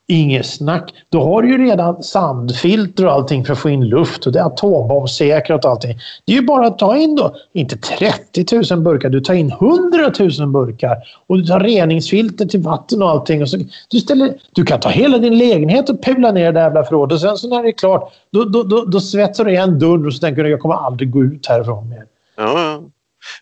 Inget 0.08 0.46
snack. 0.46 0.94
Då 1.10 1.24
har 1.24 1.42
du 1.42 1.48
ju 1.48 1.58
redan 1.58 2.04
sandfilter 2.04 3.06
och 3.06 3.12
allting 3.12 3.46
för 3.46 3.54
att 3.54 3.60
få 3.60 3.70
in 3.70 3.88
luft 3.88 4.26
och 4.26 4.32
det 4.32 4.40
är 4.40 4.44
atombombsäkrat 4.44 5.66
och 5.66 5.72
allting. 5.72 5.98
Det 6.26 6.34
är 6.34 6.36
ju 6.36 6.46
bara 6.46 6.68
att 6.68 6.80
ta 6.80 6.98
in 6.98 7.16
då, 7.16 7.36
inte 7.54 7.78
30 7.78 8.74
000 8.74 8.82
burkar, 8.82 9.10
du 9.10 9.22
tar 9.22 9.34
in 9.34 9.52
100 9.52 10.12
000 10.40 10.48
burkar 10.50 10.98
och 11.28 11.38
du 11.38 11.46
tar 11.46 11.60
reningsfilter 11.60 12.46
till 12.46 12.60
vatten 12.60 13.02
och 13.02 13.10
allting. 13.10 13.42
Och 13.42 13.50
så, 13.50 13.58
du, 13.90 14.00
ställer, 14.00 14.34
du 14.52 14.66
kan 14.66 14.80
ta 14.80 14.90
hela 14.90 15.18
din 15.18 15.38
lägenhet 15.38 15.90
och 15.90 16.04
pula 16.04 16.32
ner 16.32 16.52
det 16.52 16.60
jävla 16.60 16.84
förrådet 16.84 17.14
och 17.14 17.22
sen 17.22 17.38
så 17.38 17.48
när 17.50 17.64
det 17.64 17.70
är 17.70 17.78
klart, 17.78 18.14
då, 18.32 18.44
då, 18.44 18.64
då, 18.64 18.86
då 18.86 19.00
svetsar 19.00 19.46
du 19.46 19.52
igen 19.52 19.80
dörren 19.80 20.06
och 20.06 20.14
så 20.14 20.20
tänker 20.20 20.44
du 20.44 20.50
jag 20.50 20.60
kommer 20.60 20.76
aldrig 20.76 21.12
gå 21.12 21.24
ut 21.24 21.48
härifrån 21.48 21.90
mer. 21.90 22.06
Ja, 22.38 22.82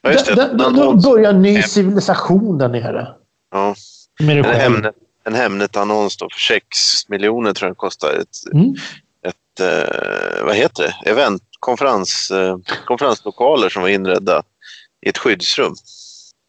ja. 0.04 0.70
Då, 0.70 0.94
börjar 0.94 1.30
en 1.30 1.42
ny 1.42 1.62
civilisation 1.62 2.58
där 2.58 2.70
nere. 2.70 3.08
Ja. 3.52 3.76
Med 4.20 4.38
det 4.38 4.44
ämnet, 4.44 4.96
en 5.24 5.36
Hemnet-annons 5.36 6.18
för 6.18 6.40
6 6.48 7.10
miljoner 7.10 7.54
tror 7.54 7.68
jag 7.68 7.72
den 7.72 7.76
kostar. 7.76 8.10
Ett, 8.14 8.54
mm. 8.54 8.74
ett 9.28 9.60
eh, 9.60 10.46
vad 10.46 10.56
heter 10.56 10.84
det? 10.84 11.10
Event, 11.10 11.44
konferens, 11.60 12.32
eh, 12.32 12.58
konferenslokaler 12.86 13.70
som 13.70 13.82
var 13.82 13.90
inredda 13.90 14.44
i 15.06 15.10
ett 15.10 15.18
skyddsrum. 15.18 15.76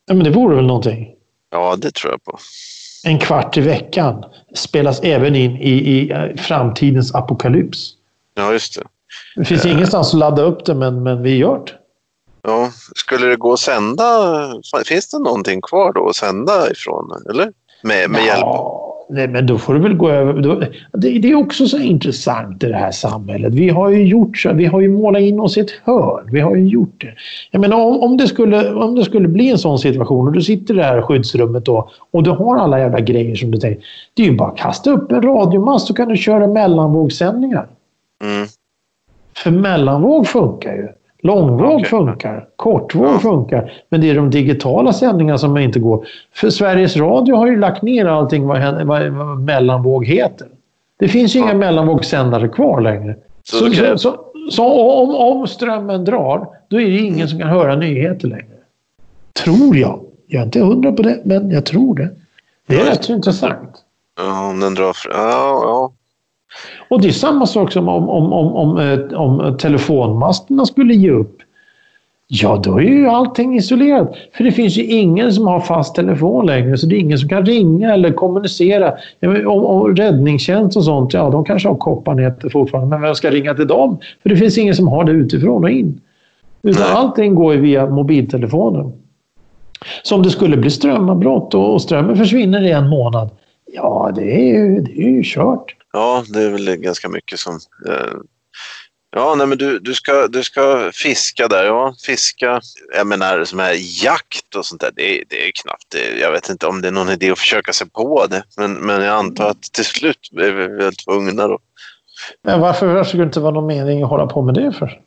Ja, 0.06 0.14
men 0.14 0.24
det 0.24 0.30
vore 0.30 0.56
väl 0.56 0.66
någonting? 0.66 1.14
Ja, 1.50 1.76
det 1.76 1.94
tror 1.94 2.12
jag 2.12 2.24
på. 2.24 2.38
En 3.04 3.18
kvart 3.18 3.56
i 3.56 3.60
veckan 3.60 4.24
spelas 4.54 5.00
även 5.00 5.36
in 5.36 5.56
i, 5.56 5.70
i 5.70 6.10
eh, 6.10 6.36
framtidens 6.36 7.14
apokalyps. 7.14 7.92
Ja, 8.34 8.52
just 8.52 8.74
det. 8.74 8.82
Det 9.36 9.44
finns 9.44 9.64
uh, 9.64 9.72
ingenstans 9.72 10.14
att 10.14 10.18
ladda 10.18 10.42
upp 10.42 10.64
det, 10.64 10.74
men, 10.74 11.02
men 11.02 11.22
vi 11.22 11.36
gör 11.36 11.58
det. 11.58 11.72
Ja, 12.42 12.70
skulle 12.94 13.26
det 13.26 13.36
gå 13.36 13.52
att 13.52 13.60
sända? 13.60 14.04
Finns 14.84 15.08
det 15.08 15.18
någonting 15.18 15.60
kvar 15.60 15.92
då 15.92 16.08
att 16.08 16.16
sända 16.16 16.70
ifrån? 16.70 17.10
Eller? 17.30 17.52
Med, 17.82 18.10
med 18.10 18.24
hjälp? 18.24 18.46
Nej, 19.08 19.28
men 19.28 19.46
då 19.46 19.58
får 19.58 19.74
du 19.74 19.80
väl 19.80 19.94
gå 19.96 20.10
över. 20.10 20.32
Då, 20.42 20.54
det, 20.92 21.18
det, 21.18 21.30
är 21.30 21.34
också 21.34 21.66
så 21.66 21.78
intressant 21.78 22.64
i 22.64 22.66
det 22.66 22.76
här 22.76 22.90
samhället. 22.90 23.54
Vi 23.54 23.68
har 23.68 23.90
ju 23.90 24.06
gjort 24.06 24.38
så, 24.38 24.52
vi 24.52 24.64
har 24.64 24.80
ju 24.80 24.88
målat 24.88 25.22
in 25.22 25.40
oss 25.40 25.56
i 25.56 25.60
ett 25.60 25.70
hörn. 25.84 26.28
Vi 26.32 26.40
har 26.40 26.56
ju 26.56 26.68
gjort 26.68 27.00
det. 27.00 27.14
Jag 27.50 27.60
menar, 27.60 27.76
om, 27.76 28.00
om, 28.00 28.16
det 28.16 28.26
skulle, 28.26 28.72
om 28.74 28.94
det 28.94 29.04
skulle 29.04 29.28
bli 29.28 29.50
en 29.50 29.58
sån 29.58 29.78
situation 29.78 30.26
och 30.26 30.32
du 30.32 30.42
sitter 30.42 30.74
i 30.74 30.76
det 30.76 30.84
här 30.84 31.02
skyddsrummet 31.02 31.64
då 31.64 31.90
och 32.10 32.22
du 32.22 32.30
har 32.30 32.56
alla 32.56 32.78
jävla 32.78 33.00
grejer 33.00 33.34
som 33.34 33.50
du 33.50 33.58
tänker. 33.58 33.84
Det 34.14 34.22
är 34.22 34.26
ju 34.26 34.36
bara 34.36 34.48
att 34.48 34.58
kasta 34.58 34.90
upp 34.90 35.12
en 35.12 35.22
radiomast 35.22 35.86
så 35.86 35.94
kan 35.94 36.08
du 36.08 36.16
köra 36.16 36.46
mellanvågssändningar. 36.46 37.66
Mm. 38.24 38.46
För 39.36 39.50
mellanvåg 39.50 40.26
funkar 40.26 40.72
ju. 40.72 40.88
Långvåg 41.22 41.74
okay. 41.74 41.84
funkar, 41.84 42.46
kortvåg 42.56 43.06
ja. 43.06 43.18
funkar. 43.18 43.72
Men 43.88 44.00
det 44.00 44.10
är 44.10 44.14
de 44.14 44.30
digitala 44.30 44.92
sändningarna 44.92 45.38
som 45.38 45.58
inte 45.58 45.78
går. 45.78 46.06
För 46.34 46.50
Sveriges 46.50 46.96
Radio 46.96 47.36
har 47.36 47.46
ju 47.46 47.58
lagt 47.58 47.82
ner 47.82 48.06
allting 48.06 48.46
vad, 48.46 48.86
vad, 48.86 49.08
vad 49.08 49.40
mellanvåg 49.40 50.06
heter. 50.06 50.48
Det 50.98 51.08
finns 51.08 51.36
ju 51.36 51.40
ja. 51.40 51.44
inga 51.44 51.54
mellanvågssändare 51.54 52.48
kvar 52.48 52.80
längre. 52.80 53.16
Så, 53.42 53.56
så, 53.56 53.72
så, 53.74 53.98
så, 53.98 54.16
så 54.50 54.64
om, 55.02 55.14
om, 55.14 55.46
strömmen 55.46 56.04
drar, 56.04 56.48
då 56.68 56.80
är 56.80 56.86
det 56.86 56.98
ingen 56.98 57.28
som 57.28 57.38
kan 57.38 57.48
höra 57.48 57.76
nyheter 57.76 58.28
längre. 58.28 58.56
Tror 59.44 59.76
jag. 59.76 60.00
Jag 60.26 60.40
är 60.40 60.44
inte 60.44 60.60
hundra 60.60 60.92
på 60.92 61.02
det, 61.02 61.20
men 61.24 61.50
jag 61.50 61.66
tror 61.66 61.94
det. 61.94 62.10
Det 62.66 62.80
är 62.80 62.84
rätt 62.84 63.04
så 63.04 63.12
intressant. 63.12 63.84
Ja, 64.18 64.48
om 64.50 64.60
den 64.60 64.74
drar... 64.74 64.96
Ja, 65.10 65.60
ja. 65.62 65.92
Och 66.92 67.00
det 67.00 67.08
är 67.08 67.12
samma 67.12 67.46
sak 67.46 67.72
som 67.72 67.88
om, 67.88 68.08
om, 68.08 68.32
om, 68.32 68.52
om, 68.52 68.78
eh, 68.78 69.20
om 69.20 69.56
telefonmasterna 69.58 70.66
skulle 70.66 70.94
ge 70.94 71.10
upp. 71.10 71.38
Ja, 72.28 72.60
då 72.64 72.80
är 72.80 72.82
ju 72.82 73.08
allting 73.08 73.56
isolerat. 73.56 74.14
För 74.36 74.44
det 74.44 74.52
finns 74.52 74.76
ju 74.76 74.84
ingen 74.84 75.32
som 75.32 75.46
har 75.46 75.60
fast 75.60 75.94
telefon 75.94 76.46
längre, 76.46 76.78
så 76.78 76.86
det 76.86 76.96
är 76.96 76.98
ingen 76.98 77.18
som 77.18 77.28
kan 77.28 77.46
ringa 77.46 77.94
eller 77.94 78.12
kommunicera. 78.12 78.94
Om, 79.46 79.64
om 79.64 79.96
räddningstjänst 79.96 80.76
och 80.76 80.84
sånt, 80.84 81.14
ja, 81.14 81.30
de 81.30 81.44
kanske 81.44 81.68
har 81.68 81.76
kopparnät 81.76 82.52
fortfarande, 82.52 82.90
men 82.90 83.02
vem 83.02 83.14
ska 83.14 83.30
ringa 83.30 83.54
till 83.54 83.66
dem? 83.66 83.98
För 84.22 84.28
det 84.28 84.36
finns 84.36 84.58
ingen 84.58 84.74
som 84.74 84.88
har 84.88 85.04
det 85.04 85.12
utifrån 85.12 85.64
och 85.64 85.70
in. 85.70 86.00
Utan 86.62 86.96
allting 86.96 87.34
går 87.34 87.54
ju 87.54 87.60
via 87.60 87.86
mobiltelefonen. 87.86 88.92
Så 90.02 90.14
om 90.14 90.22
det 90.22 90.30
skulle 90.30 90.56
bli 90.56 90.70
strömavbrott 90.70 91.54
och 91.54 91.82
strömmen 91.82 92.16
försvinner 92.16 92.62
i 92.62 92.70
en 92.70 92.88
månad, 92.88 93.30
ja, 93.72 94.12
det 94.14 94.32
är 94.32 94.46
ju, 94.46 94.80
det 94.80 94.92
är 94.92 95.10
ju 95.10 95.22
kört. 95.24 95.76
Ja, 95.92 96.24
det 96.28 96.42
är 96.42 96.50
väl 96.50 96.76
ganska 96.76 97.08
mycket 97.08 97.38
som... 97.38 97.54
Eh, 97.88 98.14
ja, 99.16 99.34
nej, 99.34 99.46
men 99.46 99.58
du, 99.58 99.78
du, 99.78 99.94
ska, 99.94 100.26
du 100.28 100.44
ska 100.44 100.90
fiska 100.94 101.48
där. 101.48 101.64
Ja, 101.64 101.94
fiska. 102.06 102.60
Jag 102.96 103.06
menar, 103.06 103.44
som 103.44 103.58
här 103.58 104.04
jakt 104.04 104.54
och 104.56 104.66
sånt 104.66 104.80
där, 104.80 104.90
det, 104.96 105.24
det 105.28 105.48
är 105.48 105.52
knappt... 105.62 105.84
Det, 105.88 106.18
jag 106.20 106.32
vet 106.32 106.48
inte 106.48 106.66
om 106.66 106.80
det 106.80 106.88
är 106.88 106.92
någon 106.92 107.08
idé 107.08 107.30
att 107.30 107.38
försöka 107.38 107.72
sig 107.72 107.90
på 107.90 108.26
det. 108.26 108.42
Men, 108.56 108.72
men 108.72 109.02
jag 109.02 109.14
antar 109.14 109.50
att 109.50 109.62
till 109.62 109.84
slut 109.84 110.30
är 110.32 110.52
vi 110.52 110.66
väl 110.66 110.94
tvungna 110.94 111.48
då. 111.48 111.58
Men 112.42 112.60
varför, 112.60 113.04
skulle 113.04 113.22
det 113.22 113.26
inte 113.26 113.40
vara 113.40 113.54
någon 113.54 113.66
mening 113.66 114.02
att 114.02 114.10
hålla 114.10 114.26
på 114.26 114.42
med 114.42 114.54
det 114.54 114.72
för? 114.72 115.00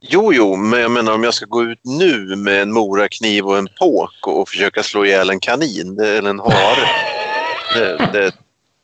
Jo, 0.00 0.32
jo, 0.32 0.56
men 0.56 0.80
jag 0.80 0.90
menar 0.90 1.14
om 1.14 1.24
jag 1.24 1.34
ska 1.34 1.46
gå 1.46 1.62
ut 1.62 1.80
nu 1.84 2.36
med 2.36 2.62
en 2.62 2.72
morakniv 2.72 3.46
och 3.46 3.58
en 3.58 3.68
påk 3.80 4.26
och, 4.26 4.40
och 4.40 4.48
försöka 4.48 4.82
slå 4.82 5.04
ihjäl 5.04 5.30
en 5.30 5.40
kanin 5.40 6.00
eller 6.00 6.30
en 6.30 6.40
hare. 6.40 7.21
Det, 7.74 8.10
det, 8.12 8.34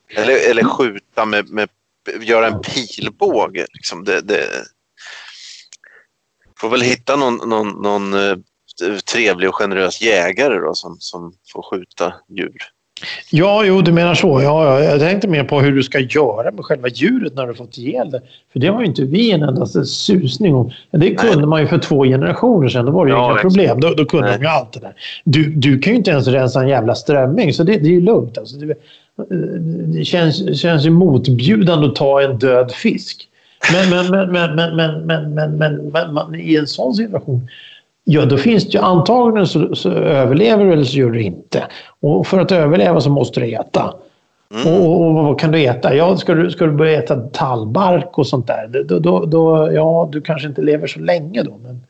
eller, 0.09 0.51
eller 0.51 0.65
skjuta 0.65 1.25
med, 1.25 1.51
med 1.51 1.69
göra 2.21 2.47
en 2.47 2.61
pilbåge. 2.61 3.67
Liksom. 3.73 4.05
Det, 4.05 4.21
det, 4.21 4.65
får 6.61 6.69
väl 6.69 6.81
hitta 6.81 7.17
någon, 7.17 7.49
någon, 7.49 7.69
någon 7.69 8.15
eh, 8.15 8.37
trevlig 9.13 9.49
och 9.49 9.55
generös 9.55 10.01
jägare 10.01 10.59
då, 10.59 10.75
som, 10.75 10.97
som 11.01 11.33
får 11.53 11.63
skjuta 11.71 12.15
djur. 12.29 12.63
Ja, 13.31 13.65
jo, 13.65 13.83
du 13.83 13.93
menar 13.93 14.15
så. 14.15 14.43
Ja, 14.43 14.65
ja, 14.65 14.85
jag 14.85 15.01
tänkte 15.01 15.29
mer 15.29 15.45
på 15.45 15.61
hur 15.61 15.73
du 15.73 15.83
ska 15.83 15.99
göra 15.99 16.51
med 16.51 16.65
själva 16.65 16.89
djuret 16.89 17.35
när 17.35 17.47
du 17.47 17.55
fått 17.55 17.79
ihjäl 17.79 18.11
det. 18.11 18.21
För 18.53 18.61
det 18.61 18.67
har 18.67 18.81
ju 18.81 18.87
inte 18.87 19.03
vi 19.03 19.31
en 19.31 19.43
endaste 19.43 19.85
susning 19.85 20.55
om. 20.55 20.71
Det 20.91 21.15
kunde 21.15 21.37
Nej. 21.37 21.47
man 21.47 21.61
ju 21.61 21.67
för 21.67 21.79
två 21.79 22.05
generationer 22.05 22.69
sedan. 22.69 22.87
Då 22.87 22.93
var 22.93 23.07
det 23.07 23.13
ja, 23.13 23.33
inga 23.33 23.41
problem. 23.41 23.81
Då, 23.81 23.95
då 23.95 24.05
kunde 24.05 24.27
Nej. 24.27 24.39
de 24.39 24.45
ju 24.45 24.51
allt 24.51 24.73
det 24.73 24.81
där. 24.81 24.95
Du, 25.25 25.51
du 25.51 25.79
kan 25.79 25.93
ju 25.93 25.97
inte 25.97 26.11
ens 26.11 26.29
rensa 26.29 26.61
en 26.63 26.69
jävla 26.69 26.95
strömming, 26.95 27.53
så 27.53 27.63
det, 27.63 27.73
det 27.77 27.89
är 27.89 27.93
ju 27.93 28.01
lugnt. 28.01 28.39
Alltså. 28.39 28.57
Det, 28.57 28.75
det 29.99 30.05
känns, 30.05 30.61
känns 30.61 30.87
ju 30.87 30.91
motbjudande 30.91 31.87
att 31.87 31.97
ta 31.97 32.23
en 32.23 32.39
död 32.39 32.73
fisk. 32.73 33.29
Men, 33.73 33.91
men, 33.91 34.11
men, 34.11 34.33
men, 34.33 34.57
men, 34.57 34.77
men, 34.77 35.07
men, 35.07 35.35
men, 35.35 35.57
men, 35.59 35.91
men, 35.93 36.15
men 36.15 36.41
i 36.41 36.57
en 36.57 36.67
sån 36.67 36.95
situation 36.95 37.49
Ja, 38.11 38.25
då 38.25 38.37
finns 38.37 38.65
det 38.65 38.79
ju 38.79 38.85
antagligen 38.85 39.47
så, 39.47 39.75
så 39.75 39.91
överlever 39.91 40.65
du 40.65 40.73
eller 40.73 40.85
så 40.85 40.99
gör 40.99 41.11
du 41.11 41.23
inte. 41.23 41.65
Och 42.01 42.27
för 42.27 42.41
att 42.41 42.53
överleva 42.53 43.01
så 43.01 43.11
måste 43.11 43.41
du 43.41 43.53
äta. 43.55 43.95
Mm. 44.55 44.75
Och, 44.75 45.01
och, 45.01 45.15
vad 45.15 45.41
kan 45.41 45.53
du 45.53 45.65
äta? 45.65 45.95
Ja, 45.95 46.17
ska 46.17 46.35
du, 46.35 46.51
ska 46.51 46.67
du 46.67 46.73
börja 46.73 47.03
äta 47.03 47.17
tallbark 47.17 48.19
och 48.19 48.27
sånt 48.27 48.47
där, 48.47 48.85
då, 48.89 48.99
då, 48.99 49.25
då, 49.25 49.73
ja, 49.73 50.09
du 50.13 50.21
kanske 50.21 50.49
inte 50.49 50.63
lever 50.63 50.87
så 50.87 51.01
länge 51.01 51.43
då. 51.43 51.59
Men... 51.63 51.81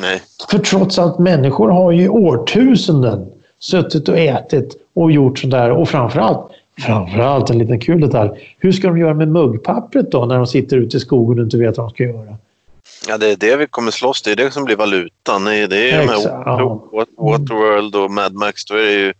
Nej. 0.00 0.20
För 0.50 0.58
trots 0.58 0.98
allt, 0.98 1.18
människor 1.18 1.68
har 1.70 1.92
ju 1.92 2.08
årtusenden 2.08 3.26
suttit 3.60 4.08
och 4.08 4.18
ätit 4.18 4.76
och 4.94 5.12
gjort 5.12 5.38
sådär. 5.38 5.70
Och 5.70 5.88
framförallt, 5.88 6.50
framförallt 6.80 7.50
en 7.50 7.58
liten 7.58 7.80
kul 7.80 8.00
detalj. 8.00 8.30
Hur 8.58 8.72
ska 8.72 8.88
de 8.88 8.98
göra 8.98 9.14
med 9.14 9.28
muggpappret 9.28 10.10
då 10.10 10.24
när 10.24 10.36
de 10.36 10.46
sitter 10.46 10.76
ute 10.76 10.96
i 10.96 11.00
skogen 11.00 11.38
och 11.38 11.44
inte 11.44 11.58
vet 11.58 11.78
vad 11.78 11.86
de 11.86 11.90
ska 11.90 12.04
göra? 12.04 12.36
Ja, 13.08 13.18
det 13.18 13.26
är 13.26 13.36
det 13.36 13.56
vi 13.56 13.66
kommer 13.66 13.90
slåss. 13.90 14.22
Det 14.22 14.32
är 14.32 14.36
det 14.36 14.50
som 14.50 14.64
blir 14.64 14.76
valutan. 14.76 15.44
Det 15.44 15.54
är 15.54 15.56
ju 15.56 15.66
de 15.66 16.08
här 16.08 16.24
Waterworld 17.18 17.96
och 17.96 18.10
Mad 18.10 18.34
Max. 18.34 18.64
Då 18.64 18.74
är 18.74 18.84
det 18.84 18.92
ju 18.92 19.12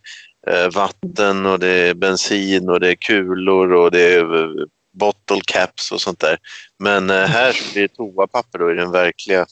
eh, 0.47 0.71
vatten 0.75 1.47
och 1.47 1.59
det 1.59 1.89
är 1.89 1.95
bensin 1.95 2.69
och 2.69 2.81
det 2.81 2.91
är 2.91 2.95
kulor 2.95 3.73
och 3.73 3.91
det 3.91 4.15
är 4.15 4.43
eh, 4.43 4.51
bottle 4.93 5.41
caps 5.47 5.93
och 5.93 6.01
sånt 6.01 6.21
där. 6.21 6.39
Men 6.79 7.11
eh, 7.11 7.17
här 7.17 7.73
blir 7.73 7.83
det 7.83 7.89
toapapper 7.89 8.59
då 8.59 8.73
i 8.73 8.75
den 8.75 8.91
verkliga 8.91 9.47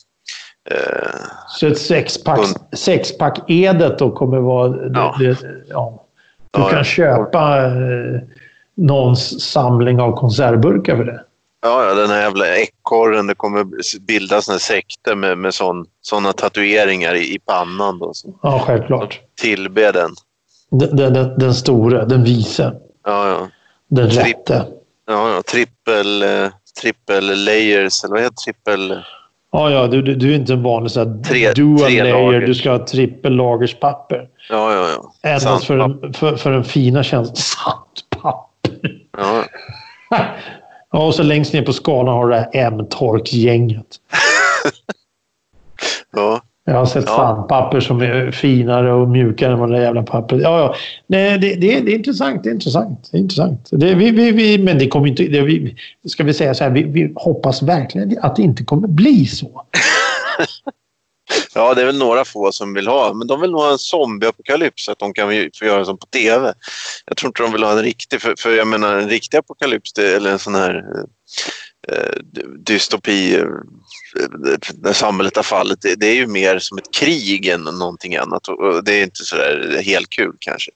Eh, 0.70 1.20
så 1.48 1.66
ett 1.66 1.78
sexpack, 1.78 2.40
sexpack-edet 2.72 3.98
då 3.98 4.10
kommer 4.10 4.38
vara... 4.38 4.76
Ja. 4.94 5.16
Det, 5.18 5.38
ja. 5.68 6.06
Du 6.50 6.60
ja, 6.60 6.68
kan 6.68 6.84
köpa 6.84 7.66
eh, 7.66 8.20
någons 8.74 9.40
samling 9.40 10.00
av 10.00 10.16
konservburkar 10.16 10.96
för 10.96 11.04
det. 11.04 11.24
Ja, 11.66 11.94
den 11.94 12.10
här 12.10 12.22
jävla 12.22 12.56
ekorren. 12.56 13.26
Det 13.26 13.34
kommer 13.34 13.66
bildas 14.06 14.44
såna 14.44 14.58
sekter 14.58 15.14
med, 15.14 15.38
med 15.38 15.54
sådana 16.00 16.32
tatueringar 16.32 17.14
i, 17.14 17.34
i 17.34 17.38
pannan. 17.38 17.98
Då, 17.98 18.14
så. 18.14 18.38
Ja, 18.42 18.62
självklart. 18.66 19.20
Tillbe 19.40 19.92
den. 19.92 20.10
Den, 20.70 20.96
den, 20.96 21.12
den, 21.12 21.38
den 21.38 21.54
stora, 21.54 22.04
den 22.04 22.24
vise. 22.24 22.72
Ja, 23.04 23.28
ja. 23.28 23.48
Den 23.88 24.10
Tri 24.10 24.18
rätte. 24.18 24.66
Ja, 25.06 25.30
ja. 25.34 25.42
Trippel, 25.42 26.22
eh, 26.22 26.48
trippel 26.80 27.44
layers, 27.44 28.04
eller 28.04 28.14
vad 28.14 28.22
heter 28.22 28.36
trippel... 28.44 29.02
Ja, 29.52 29.70
ja, 29.70 29.86
du, 29.86 30.02
du, 30.02 30.14
du 30.14 30.32
är 30.32 30.36
inte 30.36 30.52
en 30.52 30.62
vanlig 30.62 30.90
så 30.90 31.00
här, 31.00 31.22
tre, 31.22 31.52
dual 31.52 31.78
tre 31.78 32.02
layer. 32.02 32.12
Lager. 32.12 32.40
Du 32.40 32.54
ska 32.54 32.70
ha 32.70 32.86
trippellagerspapper. 32.86 34.28
Ja, 34.50 34.72
ja, 34.72 34.88
ja. 34.88 35.30
Endast 35.30 35.64
för 35.64 35.76
den, 35.76 36.12
för, 36.12 36.36
för 36.36 36.50
den 36.50 36.64
fina 36.64 37.02
känslan. 37.02 37.36
Sandpapper. 38.12 38.78
Ja. 39.18 39.44
ja, 40.92 41.06
och 41.06 41.14
så 41.14 41.22
längst 41.22 41.52
ner 41.52 41.62
på 41.62 41.72
skalan 41.72 42.14
har 42.14 42.26
du 42.26 42.32
det 42.32 42.38
här 42.38 42.50
M-torksgänget. 42.52 43.86
ja. 46.12 46.42
Jag 46.68 46.74
har 46.74 46.86
sett 46.86 47.04
ja. 47.06 47.16
sandpapper 47.16 47.80
som 47.80 48.00
är 48.00 48.30
finare 48.30 48.92
och 48.92 49.08
mjukare 49.08 49.52
än 49.52 49.58
vad 49.58 49.70
det 49.70 49.82
jävla 49.82 50.02
pappret. 50.02 50.42
Ja, 50.42 50.60
ja. 50.60 50.74
Nej, 51.06 51.38
det, 51.38 51.54
det, 51.54 51.80
det, 51.80 51.92
är 51.92 51.96
intressant. 51.96 52.44
Det 52.44 52.50
är 52.50 52.54
intressant. 52.54 53.08
Det 53.10 53.16
är 53.16 53.20
intressant. 53.20 53.68
Det, 53.70 53.94
vi, 53.94 54.10
vi, 54.10 54.32
vi, 54.32 54.58
men 54.58 54.78
det 54.78 54.88
kommer 54.88 55.06
inte... 55.06 55.22
Det, 55.22 55.42
vi, 55.42 55.76
ska 56.08 56.24
vi 56.24 56.34
säga 56.34 56.54
så 56.54 56.64
här, 56.64 56.70
vi, 56.70 56.82
vi 56.82 57.12
hoppas 57.16 57.62
verkligen 57.62 58.18
att 58.22 58.36
det 58.36 58.42
inte 58.42 58.64
kommer 58.64 58.88
bli 58.88 59.26
så. 59.26 59.46
ja, 61.56 61.74
det 61.74 61.82
är 61.82 61.86
väl 61.86 61.98
några 61.98 62.24
få 62.24 62.52
som 62.52 62.74
vill 62.74 62.88
ha, 62.88 63.12
men 63.12 63.26
de 63.26 63.40
vill 63.40 63.50
nog 63.50 63.60
ha 63.60 63.72
en 63.72 63.78
zombieapokalyps 63.78 64.84
så 64.84 64.92
att 64.92 64.98
de 64.98 65.14
kan 65.14 65.50
få 65.58 65.64
göra 65.64 65.84
som 65.84 65.98
på 65.98 66.06
tv. 66.06 66.54
Jag 67.06 67.16
tror 67.16 67.28
inte 67.28 67.42
de 67.42 67.52
vill 67.52 67.62
ha 67.62 67.72
en 67.72 67.82
riktig, 67.82 68.20
för, 68.22 68.34
för 68.38 68.56
jag 68.56 68.66
menar 68.66 68.96
en 68.96 69.08
riktig 69.08 69.38
apokalyps 69.38 69.92
det, 69.92 70.16
eller 70.16 70.30
en 70.30 70.38
sån 70.38 70.54
här 70.54 70.74
eh, 70.74 71.96
eh 71.96 72.20
dystopi 72.58 73.34
eh, 73.34 73.46
när 74.82 74.92
samhället 74.92 75.36
har 75.36 75.42
fallit, 75.42 75.82
det, 75.82 75.94
det, 75.94 76.06
är 76.06 76.14
ju 76.14 76.26
mer 76.26 76.58
som 76.58 76.78
ett 76.78 76.94
krig 76.94 77.46
än 77.46 77.60
någonting 77.60 78.16
annat. 78.16 78.48
Och 78.48 78.84
det 78.84 78.92
är 78.92 79.02
inte 79.02 79.24
så 79.24 79.36
där 79.36 79.82
helt 79.82 80.10
kul 80.10 80.36
kanske. 80.38 80.70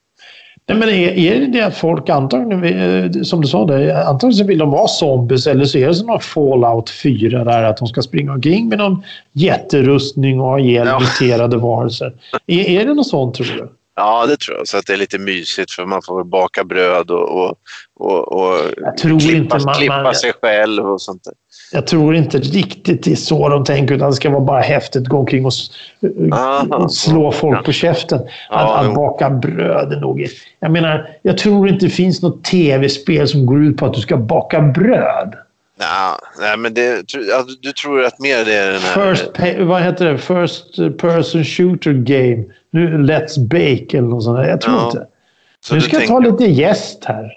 Nej, 0.70 0.78
men 0.78 0.88
är, 0.88 1.18
är 1.18 1.40
det 1.40 1.46
det 1.46 1.60
att 1.60 1.76
folk 1.76 2.08
antagligen, 2.08 2.64
eh, 2.64 3.22
som 3.22 3.40
du 3.40 3.48
sa, 3.48 3.64
det, 3.64 4.06
antagligen 4.06 4.38
så 4.38 4.44
vill 4.44 4.58
de 4.58 4.70
vara 4.70 4.88
zombies 4.88 5.46
eller 5.46 5.64
så 5.64 5.78
är 5.78 5.88
det 5.88 5.94
som 5.94 6.06
någon 6.06 6.20
Fallout 6.20 6.90
4 6.90 7.44
där 7.44 7.62
att 7.62 7.76
de 7.76 7.88
ska 7.88 8.02
springa 8.02 8.32
omkring 8.32 8.68
med 8.68 8.78
någon 8.78 9.02
jätterustning 9.32 10.40
och 10.40 10.46
ha 10.46 10.58
ihjäl 10.58 10.86
ja. 10.86 11.00
varelser. 11.58 12.12
Är, 12.46 12.68
är 12.68 12.86
det 12.86 12.94
något 12.94 13.06
sånt 13.06 13.34
tror 13.34 13.46
du? 13.46 13.68
Ja, 14.00 14.26
det 14.26 14.36
tror 14.36 14.56
jag. 14.56 14.68
Så 14.68 14.78
att 14.78 14.86
det 14.86 14.92
är 14.92 14.96
lite 14.96 15.18
mysigt 15.18 15.70
för 15.70 15.86
man 15.86 16.02
får 16.02 16.24
baka 16.24 16.64
bröd 16.64 17.10
och, 17.10 17.40
och, 17.40 17.54
och, 17.96 18.32
och 18.32 18.56
klippa, 19.20 19.58
man, 19.58 19.74
klippa 19.74 20.02
man, 20.02 20.14
sig 20.14 20.32
själv 20.42 20.86
och 20.86 21.00
sånt 21.00 21.24
där. 21.24 21.32
Jag 21.72 21.86
tror 21.86 22.14
inte 22.14 22.38
riktigt 22.38 23.02
det 23.04 23.12
är 23.12 23.16
så 23.16 23.48
de 23.48 23.64
tänker, 23.64 23.94
utan 23.94 24.10
det 24.10 24.16
ska 24.16 24.30
vara 24.30 24.40
bara 24.40 24.60
häftigt 24.60 25.02
att 25.02 25.08
gå 25.08 25.18
omkring 25.18 25.46
och 25.46 25.52
Aha, 26.32 26.88
slå 26.88 27.32
folk 27.32 27.58
ja. 27.58 27.62
på 27.62 27.72
käften. 27.72 28.20
Ja, 28.50 28.56
att, 28.56 28.86
att 28.86 28.94
baka 28.94 29.30
bröd 29.30 29.92
är 29.92 30.00
nog... 30.00 30.26
Jag 30.60 30.72
menar, 30.72 31.08
jag 31.22 31.38
tror 31.38 31.68
inte 31.68 31.86
det 31.86 31.90
finns 31.90 32.22
något 32.22 32.44
tv-spel 32.44 33.28
som 33.28 33.46
går 33.46 33.62
ut 33.62 33.76
på 33.76 33.86
att 33.86 33.94
du 33.94 34.00
ska 34.00 34.16
baka 34.16 34.60
bröd. 34.60 35.34
Ja, 35.82 36.18
nej, 36.38 36.56
men 36.56 36.74
det, 36.74 37.02
du 37.60 37.72
tror 37.72 38.04
att 38.04 38.18
mer 38.18 38.44
det 38.44 38.54
är 38.54 38.72
den 38.72 38.80
här... 38.80 39.14
First, 39.14 39.30
vad 39.58 39.82
heter 39.82 40.04
det? 40.04 40.18
First 40.18 40.98
person 40.98 41.44
shooter 41.44 41.92
game. 41.92 42.44
Nu, 42.70 42.98
Let's 42.98 43.48
Bake 43.48 43.98
eller 43.98 44.08
något 44.08 44.24
sånt 44.24 44.38
där. 44.38 44.48
Jag 44.48 44.60
tror 44.60 44.76
ja. 44.76 44.86
inte. 44.86 45.06
Så 45.60 45.74
nu 45.74 45.80
ska 45.80 45.92
jag 45.92 46.06
tänker... 46.06 46.30
ta 46.30 46.30
lite 46.30 46.44
gäst 46.44 47.04
här. 47.04 47.32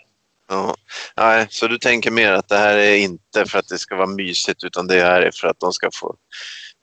Ja. 0.50 0.76
Nej, 1.18 1.48
så 1.50 1.68
du 1.68 1.78
tänker 1.78 2.12
mer 2.12 2.32
att 2.32 2.48
det 2.48 2.58
här 2.58 2.78
är 2.78 2.96
inte 2.96 3.46
för 3.46 3.60
att 3.60 3.68
det 3.68 3.78
ska 3.78 3.96
vara 3.96 4.08
mysigt 4.08 4.64
utan 4.64 4.88
det 4.88 5.02
här 5.02 5.22
är 5.22 5.32
för 5.32 5.48
att 5.48 5.60
de 5.60 5.74
ska 5.74 5.90
få... 5.94 6.16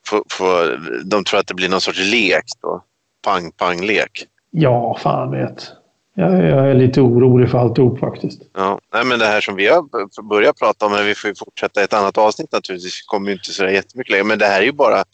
få, 0.07 0.25
få 0.31 0.77
de 1.05 1.25
tror 1.25 1.41
att 1.41 1.47
det 1.47 1.55
blir 1.55 1.69
någon 1.69 1.81
sorts 1.81 2.11
lek 2.13 2.45
då? 2.63 2.85
Pang-pang-lek. 3.25 4.27
Ja, 4.51 4.99
fan 5.03 5.31
vet. 5.31 5.73
Jag, 6.15 6.33
jag 6.33 6.71
är 6.71 6.75
lite 6.75 7.01
orolig 7.01 7.51
för 7.51 7.59
alltihop 7.59 7.99
faktiskt. 7.99 8.43
Ja, 8.55 8.79
nej, 8.95 9.05
men 9.05 9.19
det 9.19 9.27
här 9.27 9.41
som 9.41 9.57
vi 9.57 9.69
har 9.69 10.23
börjat 10.29 10.59
prata 10.59 10.87
om, 10.87 10.93
men 10.93 11.07
vi 11.07 11.15
får 11.15 11.29
ju 11.29 11.35
fortsätta 11.35 11.83
ett 11.83 11.95
annat 11.95 12.19
avsnitt 12.19 12.53
naturligtvis. 12.53 12.95
Vi 12.95 13.07
kommer 13.07 13.27
ju 13.27 13.33
inte 13.33 13.53
så 13.53 13.65
jättemycket 13.65 14.11
längre, 14.11 14.25
men 14.25 14.39
det 14.39 14.47
här 14.47 14.61
är 14.61 14.65
ju 14.65 14.73
bara 14.73 15.05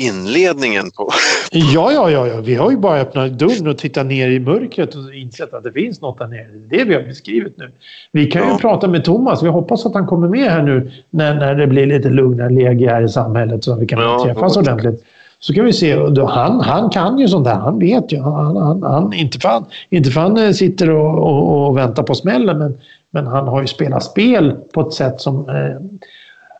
inledningen 0.00 0.90
på... 0.90 1.10
Ja, 1.50 1.92
ja, 1.92 2.10
ja, 2.10 2.26
ja. 2.26 2.40
Vi 2.40 2.54
har 2.54 2.70
ju 2.70 2.76
bara 2.76 3.00
öppnat 3.00 3.38
dörren 3.38 3.66
och 3.66 3.78
tittat 3.78 4.06
ner 4.06 4.28
i 4.28 4.40
mörkret 4.40 4.94
och 4.94 5.14
insett 5.14 5.54
att 5.54 5.64
det 5.64 5.72
finns 5.72 6.00
något 6.00 6.18
där 6.18 6.28
nere. 6.28 6.48
Det 6.70 6.76
är 6.76 6.78
det 6.78 6.84
vi 6.84 6.94
har 6.94 7.02
beskrivit 7.02 7.58
nu. 7.58 7.72
Vi 8.12 8.26
kan 8.26 8.42
ja. 8.42 8.52
ju 8.52 8.58
prata 8.58 8.88
med 8.88 9.04
Thomas. 9.04 9.42
Vi 9.42 9.48
hoppas 9.48 9.86
att 9.86 9.94
han 9.94 10.06
kommer 10.06 10.28
med 10.28 10.50
här 10.50 10.62
nu 10.62 10.92
när, 11.10 11.34
när 11.34 11.54
det 11.54 11.66
blir 11.66 11.86
lite 11.86 12.08
lugnare 12.08 12.50
läge 12.50 12.90
här 12.90 13.02
i 13.02 13.08
samhället 13.08 13.64
så 13.64 13.72
att 13.72 13.80
vi 13.80 13.86
kan 13.86 14.00
ja, 14.00 14.24
träffas 14.24 14.56
ordentligt. 14.56 15.04
Så 15.42 15.54
kan 15.54 15.64
vi 15.64 15.72
se. 15.72 15.96
Han, 16.28 16.60
han 16.60 16.90
kan 16.90 17.18
ju 17.18 17.28
sånt 17.28 17.44
där. 17.44 17.54
Han 17.54 17.78
vet 17.78 18.12
ju. 18.12 18.20
Han, 18.20 18.56
han, 18.56 18.82
han, 18.82 19.12
inte, 19.12 19.38
för 19.38 19.48
han, 19.48 19.64
inte 19.90 20.10
för 20.10 20.20
han 20.20 20.36
eh, 20.36 20.50
sitter 20.50 20.90
och, 20.90 21.18
och, 21.18 21.68
och, 21.68 21.76
väntar 21.76 22.02
på 22.02 22.14
smällen, 22.14 22.58
men, 22.58 22.78
men 23.10 23.26
han 23.26 23.48
har 23.48 23.60
ju 23.60 23.66
spelat 23.66 24.02
spel 24.02 24.56
på 24.74 24.80
ett 24.80 24.92
sätt 24.92 25.20
som... 25.20 25.48
Eh, 25.48 26.02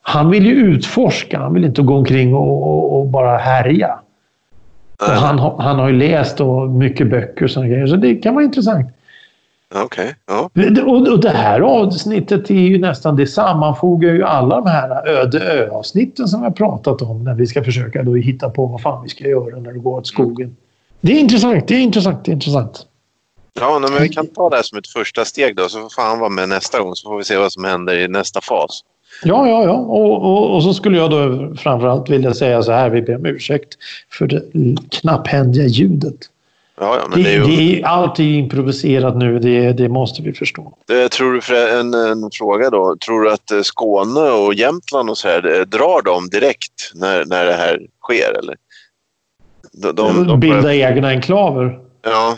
han 0.02 0.30
vill 0.30 0.46
ju 0.46 0.52
utforska. 0.52 1.38
Han 1.38 1.54
vill 1.54 1.64
inte 1.64 1.82
gå 1.82 1.96
omkring 1.96 2.34
och, 2.34 2.62
och, 2.62 3.00
och 3.00 3.06
bara 3.06 3.36
härja. 3.36 3.98
Och 5.00 5.06
han, 5.06 5.38
han 5.38 5.78
har 5.78 5.88
ju 5.88 5.96
läst 5.98 6.40
och 6.40 6.70
mycket 6.70 7.10
böcker 7.10 7.44
och 7.44 7.50
sådana 7.50 7.68
grejer, 7.68 7.86
så 7.86 7.96
det 7.96 8.14
kan 8.14 8.34
vara 8.34 8.44
intressant. 8.44 8.86
Okej. 9.74 10.14
Okay, 10.54 10.72
ja. 10.74 10.82
och, 10.82 11.08
och 11.08 11.20
det 11.20 11.30
här 11.30 11.60
avsnittet 11.60 12.50
är 12.50 12.54
ju 12.54 12.78
nästan, 12.78 13.16
det 13.16 13.26
sammanfogar 13.26 14.12
ju 14.12 14.24
alla 14.24 14.56
de 14.56 14.66
här 14.66 15.08
öde 15.08 15.40
ö-avsnitten 15.40 16.28
som 16.28 16.40
vi 16.40 16.46
har 16.46 16.52
pratat 16.52 17.02
om 17.02 17.24
när 17.24 17.34
vi 17.34 17.46
ska 17.46 17.64
försöka 17.64 18.02
då 18.02 18.14
hitta 18.14 18.50
på 18.50 18.66
vad 18.66 18.80
fan 18.80 19.02
vi 19.02 19.08
ska 19.08 19.24
göra 19.28 19.56
när 19.60 19.72
det 19.72 19.78
går 19.78 19.98
åt 19.98 20.06
skogen. 20.06 20.46
Mm. 20.46 20.56
Det 21.00 21.12
är 21.12 21.20
intressant, 21.20 21.68
det 21.68 21.74
är 21.74 21.80
intressant, 21.80 22.24
det 22.24 22.30
är 22.30 22.34
intressant. 22.34 22.86
Ja, 23.60 23.78
men 23.78 24.02
vi 24.02 24.08
kan 24.08 24.26
ta 24.26 24.50
det 24.50 24.56
här 24.56 24.62
som 24.62 24.78
ett 24.78 24.88
första 24.88 25.24
steg 25.24 25.56
då, 25.56 25.68
så 25.68 25.78
får 25.78 26.02
han 26.02 26.18
vara 26.18 26.30
med 26.30 26.48
nästa 26.48 26.80
gång 26.80 26.96
så 26.96 27.08
får 27.08 27.18
vi 27.18 27.24
se 27.24 27.36
vad 27.36 27.52
som 27.52 27.64
händer 27.64 27.98
i 27.98 28.08
nästa 28.08 28.40
fas. 28.40 28.84
Ja, 29.24 29.48
ja, 29.48 29.64
ja. 29.64 29.72
Och, 29.72 30.22
och, 30.22 30.54
och 30.54 30.62
så 30.62 30.74
skulle 30.74 30.98
jag 30.98 31.10
då 31.10 31.52
framförallt 31.56 32.10
vilja 32.10 32.34
säga 32.34 32.62
så 32.62 32.72
här, 32.72 32.90
vi 32.90 33.02
ber 33.02 33.16
om 33.16 33.26
ursäkt 33.26 33.74
för 34.10 34.26
det 34.26 34.42
knapphändiga 34.90 35.66
ljudet. 35.66 36.16
Ja, 36.80 36.98
ja, 36.98 37.16
det, 37.16 37.22
det, 37.22 37.34
är 37.34 37.34
ju... 37.34 37.56
det 37.56 37.80
är 37.80 37.86
alltid 37.86 38.34
improviserat 38.34 39.16
nu, 39.16 39.38
det, 39.38 39.72
det 39.72 39.88
måste 39.88 40.22
vi 40.22 40.32
förstå. 40.32 40.74
Tror 41.10 41.32
du, 41.32 41.40
för 41.40 41.80
en, 41.80 41.94
en, 41.94 42.30
fråga 42.32 42.70
då, 42.70 42.96
tror 43.06 43.22
du 43.22 43.32
att 43.32 43.50
eh, 43.50 43.60
Skåne 43.60 44.20
och 44.20 44.54
Jämtland 44.54 45.10
och 45.10 45.18
så 45.18 45.28
här, 45.28 45.64
drar 45.64 46.02
de 46.02 46.28
direkt 46.28 46.92
när, 46.94 47.24
när 47.24 47.44
det 47.44 47.52
här 47.52 47.80
sker? 48.02 48.38
Eller? 48.38 48.56
De, 49.72 49.94
de, 49.94 50.26
de 50.26 50.40
Bilda 50.40 50.62
börjar... 50.62 50.90
egna 50.90 51.08
enklaver? 51.08 51.78
Ja. 52.02 52.36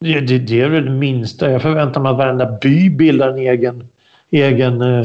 Det, 0.00 0.20
det, 0.20 0.38
det 0.38 0.60
är 0.60 0.68
väl 0.68 0.84
det 0.84 0.90
minsta. 0.90 1.50
Jag 1.50 1.62
förväntar 1.62 2.00
mig 2.00 2.10
att 2.10 2.18
varenda 2.18 2.58
by 2.62 2.90
bildar 2.90 3.28
en 3.28 3.38
egen, 3.38 3.88
egen 4.30 4.80
eh, 4.80 5.00
eh 5.00 5.04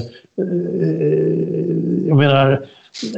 jag 2.07 2.17
menar, 2.17 2.65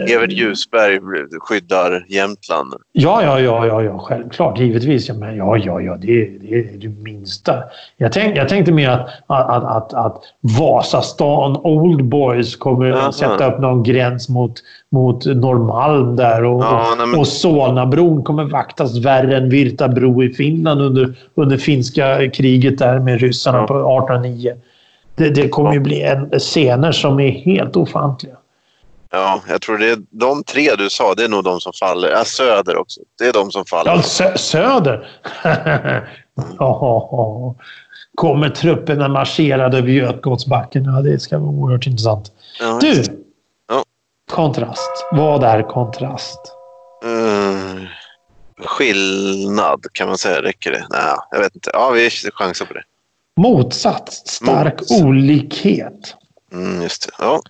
Evert 0.10 0.32
Ljusberg 0.32 1.00
skyddar 1.40 2.06
Jämtland. 2.10 2.74
Ja, 2.92 3.24
ja, 3.24 3.40
ja, 3.40 3.66
ja, 3.66 3.82
ja 3.84 4.00
självklart. 4.00 4.60
Givetvis. 4.60 5.10
Ja, 5.10 5.14
men 5.14 5.36
ja, 5.36 5.58
ja, 5.58 5.82
ja, 5.82 5.98
det, 5.98 6.26
det 6.26 6.56
är 6.56 6.78
det 6.78 6.88
minsta. 6.88 7.64
Jag, 7.98 8.12
tänk, 8.12 8.38
jag 8.38 8.50
tänkte 8.50 8.72
mer 8.72 8.90
att, 8.90 9.10
att, 9.28 9.64
att, 9.64 9.94
att 9.94 10.22
Vasastan 10.58 11.58
Old 11.58 12.06
Boys 12.06 12.56
kommer 12.56 12.92
att 12.92 13.16
sätta 13.16 13.54
upp 13.54 13.60
någon 13.60 13.84
gräns 13.84 14.30
mot, 14.30 14.54
mot 14.92 15.26
Norrmalm 15.26 16.16
där 16.16 16.44
och, 16.44 16.64
ja, 16.64 16.96
nej, 16.98 17.08
men... 17.08 17.20
och 17.20 17.28
Solnabron 17.28 18.24
kommer 18.24 18.44
vaktas 18.44 18.98
värre 18.98 19.38
än 19.38 19.50
Virta 19.50 19.88
bro 19.88 20.24
i 20.24 20.30
Finland 20.30 20.82
under, 20.82 21.14
under 21.36 21.58
finska 21.58 22.30
kriget 22.30 22.78
där 22.78 23.00
med 23.00 23.22
ryssarna 23.22 23.58
ja. 23.58 23.68
på 23.68 23.74
1809. 23.74 24.54
Det, 25.16 25.30
det 25.30 25.50
kommer 25.50 25.74
ju 25.74 25.80
bli 25.80 26.02
en, 26.02 26.40
scener 26.40 26.92
som 26.92 27.20
är 27.20 27.30
helt 27.30 27.76
ofantliga. 27.76 28.36
Ja, 29.12 29.42
jag 29.48 29.62
tror 29.62 29.78
det 29.78 29.90
är 29.90 29.98
de 30.10 30.44
tre 30.44 30.76
du 30.76 30.90
sa, 30.90 31.14
det 31.14 31.24
är 31.24 31.30
nog 31.30 31.44
de 31.44 31.60
som 31.60 31.74
faller. 31.74 32.10
Ja, 32.10 32.26
Söder 32.26 32.78
också. 32.78 33.02
Det 33.18 33.26
är 33.26 33.34
de 33.34 33.52
som 33.52 33.66
faller. 33.66 33.92
Ja, 33.92 34.02
sö 34.02 34.38
Söder? 34.38 35.10
ja, 36.60 37.56
kommer 38.16 38.50
trupperna 38.50 39.08
marscherade 39.08 39.78
över 39.78 39.90
Götgatsbacken? 39.90 40.84
Ja, 40.86 41.02
det 41.02 41.20
ska 41.20 41.38
vara 41.38 41.50
oerhört 41.50 41.88
intressant. 41.88 42.32
Ja, 42.60 42.78
du! 42.82 43.04
Ja. 43.68 43.84
Kontrast. 44.32 44.92
Vad 45.12 45.44
är 45.44 45.70
kontrast? 45.70 46.40
Mm, 47.04 47.88
skillnad, 48.66 49.86
kan 49.94 50.08
man 50.08 50.18
säga. 50.18 50.42
Räcker 50.42 50.72
det? 50.72 50.86
Nej, 50.90 51.16
jag 51.32 51.40
vet 51.40 51.56
inte. 51.56 51.70
Ja, 51.74 51.90
vi 51.90 52.10
chansar 52.10 52.66
på 52.66 52.74
det. 52.74 52.84
Motsats. 53.38 54.24
Stark 54.26 54.80
Motsats. 54.80 55.02
olikhet. 55.02 56.16
Mm, 56.54 56.82
just 56.82 57.08
det. 57.08 57.12
Ja. 57.20 57.42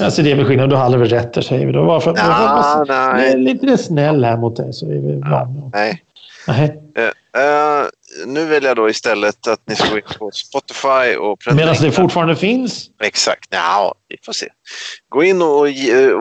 Alltså 0.00 0.22
det 0.22 0.30
är 0.30 0.34
väl 0.34 0.46
skillnad. 0.46 0.70
Du 0.70 0.76
har 0.76 0.84
aldrig 0.84 1.12
rätt 1.12 1.44
säger 1.44 1.66
vi 1.66 1.72
då. 1.72 1.84
Varför? 1.84 2.14
Ja, 2.16 2.62
varför, 2.76 3.14
nej. 3.14 3.32
är 3.32 3.36
lite 3.38 3.78
snäll 3.78 4.24
här 4.24 4.36
mot 4.36 4.56
dig 4.56 4.72
så 4.72 4.86
är 4.86 4.90
vi 4.90 5.20
ja, 5.24 5.48
Nej. 5.72 6.02
nej. 6.46 6.82
Uh, 6.98 7.04
uh, 7.04 7.86
nu 8.26 8.46
vill 8.46 8.64
jag 8.64 8.76
då 8.76 8.90
istället 8.90 9.46
att 9.46 9.60
ni 9.64 9.76
ska 9.76 9.88
gå 9.88 9.96
in 9.96 10.02
på 10.18 10.30
Spotify 10.30 11.16
och 11.18 11.38
Medan 11.54 11.76
det 11.80 11.92
fortfarande 11.92 12.36
finns? 12.36 12.90
Exakt. 13.02 13.48
Ja, 13.50 13.94
vi 14.08 14.16
får 14.24 14.32
se. 14.32 14.48
Gå 15.08 15.24
in 15.24 15.42
och, 15.42 15.66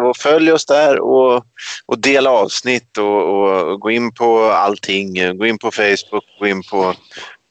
och 0.07 0.17
följ 0.17 0.51
oss 0.51 0.65
där 0.65 0.99
och, 0.99 1.45
och 1.85 1.99
dela 1.99 2.29
avsnitt 2.29 2.97
och, 2.97 3.23
och, 3.29 3.71
och, 3.71 3.79
gå 3.79 3.91
in 3.91 4.13
på 4.13 4.43
allting. 4.43 5.37
Gå 5.37 5.45
in 5.45 5.57
på 5.57 5.71
Facebook, 5.71 6.25
gå 6.39 6.47
in 6.47 6.63
på, 6.63 6.93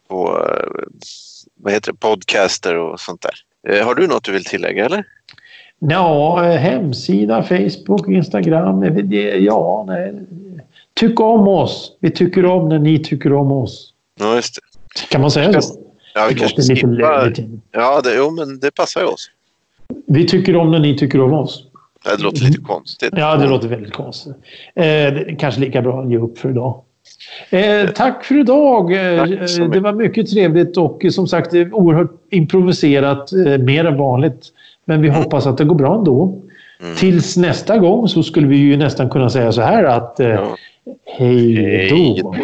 på 0.09 0.49
vad 1.57 1.73
heter 1.73 1.93
det, 1.93 1.99
podcaster 1.99 2.77
och 2.77 3.01
sånt 3.01 3.23
där. 3.23 3.35
Uh, 3.71 3.85
har 3.85 3.95
du 3.95 4.07
något 4.07 4.25
du 4.25 4.33
vill 4.33 4.45
tillägga 4.45 4.85
eller? 4.85 5.05
Ja, 5.79 6.43
hemsida, 6.43 7.43
Facebook, 7.43 8.09
Instagram. 8.09 8.83
Ja, 9.39 9.85
nej. 9.89 10.15
Tyck 10.95 11.21
om 11.21 11.49
oss. 11.49 11.97
Vi 12.01 12.11
tycker 12.11 12.47
om 12.47 12.69
när 12.69 12.79
ni 12.79 12.99
tycker 12.99 13.33
om 13.33 13.53
oss. 13.53 13.93
Ja, 14.21 14.35
just 14.35 14.55
det. 14.55 14.61
Kan 15.11 15.21
man 15.21 15.31
säga 15.31 15.63
så? 15.63 15.75
Ja, 16.15 16.27
vi 16.29 16.35
kanske 16.35 16.63
lite 16.63 16.87
löjligt. 16.87 17.39
Ja, 17.73 18.01
det, 18.01 18.17
jo, 18.17 18.31
men 18.31 18.61
det 18.61 18.71
passar 18.71 19.01
ju 19.01 19.07
oss. 19.07 19.31
Vi 20.07 20.27
tycker 20.27 20.57
om 20.57 20.71
när 20.71 20.79
ni 20.79 20.99
tycker 20.99 21.21
om 21.21 21.33
oss. 21.33 21.65
Det 22.05 22.23
låter 22.23 22.41
lite 22.41 22.61
konstigt. 22.61 23.15
Ja, 23.17 23.37
det 23.37 23.47
låter 23.47 23.69
väldigt 23.69 23.93
konstigt. 23.93 24.37
Eh, 24.75 25.37
kanske 25.39 25.61
lika 25.61 25.83
bra 25.83 26.03
att 26.03 26.11
ge 26.11 26.19
upp 26.19 26.39
för 26.39 26.51
idag. 26.51 26.84
Eh, 27.51 27.91
tack 27.91 28.25
för 28.25 28.41
idag. 28.41 28.89
Tack 29.19 29.59
eh, 29.59 29.69
det 29.69 29.81
var 29.81 29.93
mycket 29.93 30.31
trevligt 30.31 30.77
och 30.77 31.05
som 31.11 31.27
sagt 31.27 31.55
oerhört 31.55 32.13
improviserat, 32.31 33.33
eh, 33.33 33.59
mer 33.59 33.85
än 33.85 33.99
vanligt. 33.99 34.43
Men 34.85 35.03
vi 35.03 35.09
mm. 35.09 35.23
hoppas 35.23 35.47
att 35.47 35.59
det 35.59 35.65
går 35.65 35.75
bra 35.75 35.95
ändå. 35.95 36.41
Mm. 36.83 36.97
Tills 36.97 37.37
nästa 37.37 37.79
gång 37.79 38.09
så 38.09 38.23
skulle 38.23 38.47
vi 38.47 38.57
ju 38.57 38.77
nästan 38.77 39.11
kunna 39.11 39.31
säga 39.31 39.53
så 39.53 39.63
här 39.63 39.85
att 39.85 40.21
eh, 40.21 40.29
ja. 40.29 40.57
hej 41.19 42.21
då. 42.23 42.35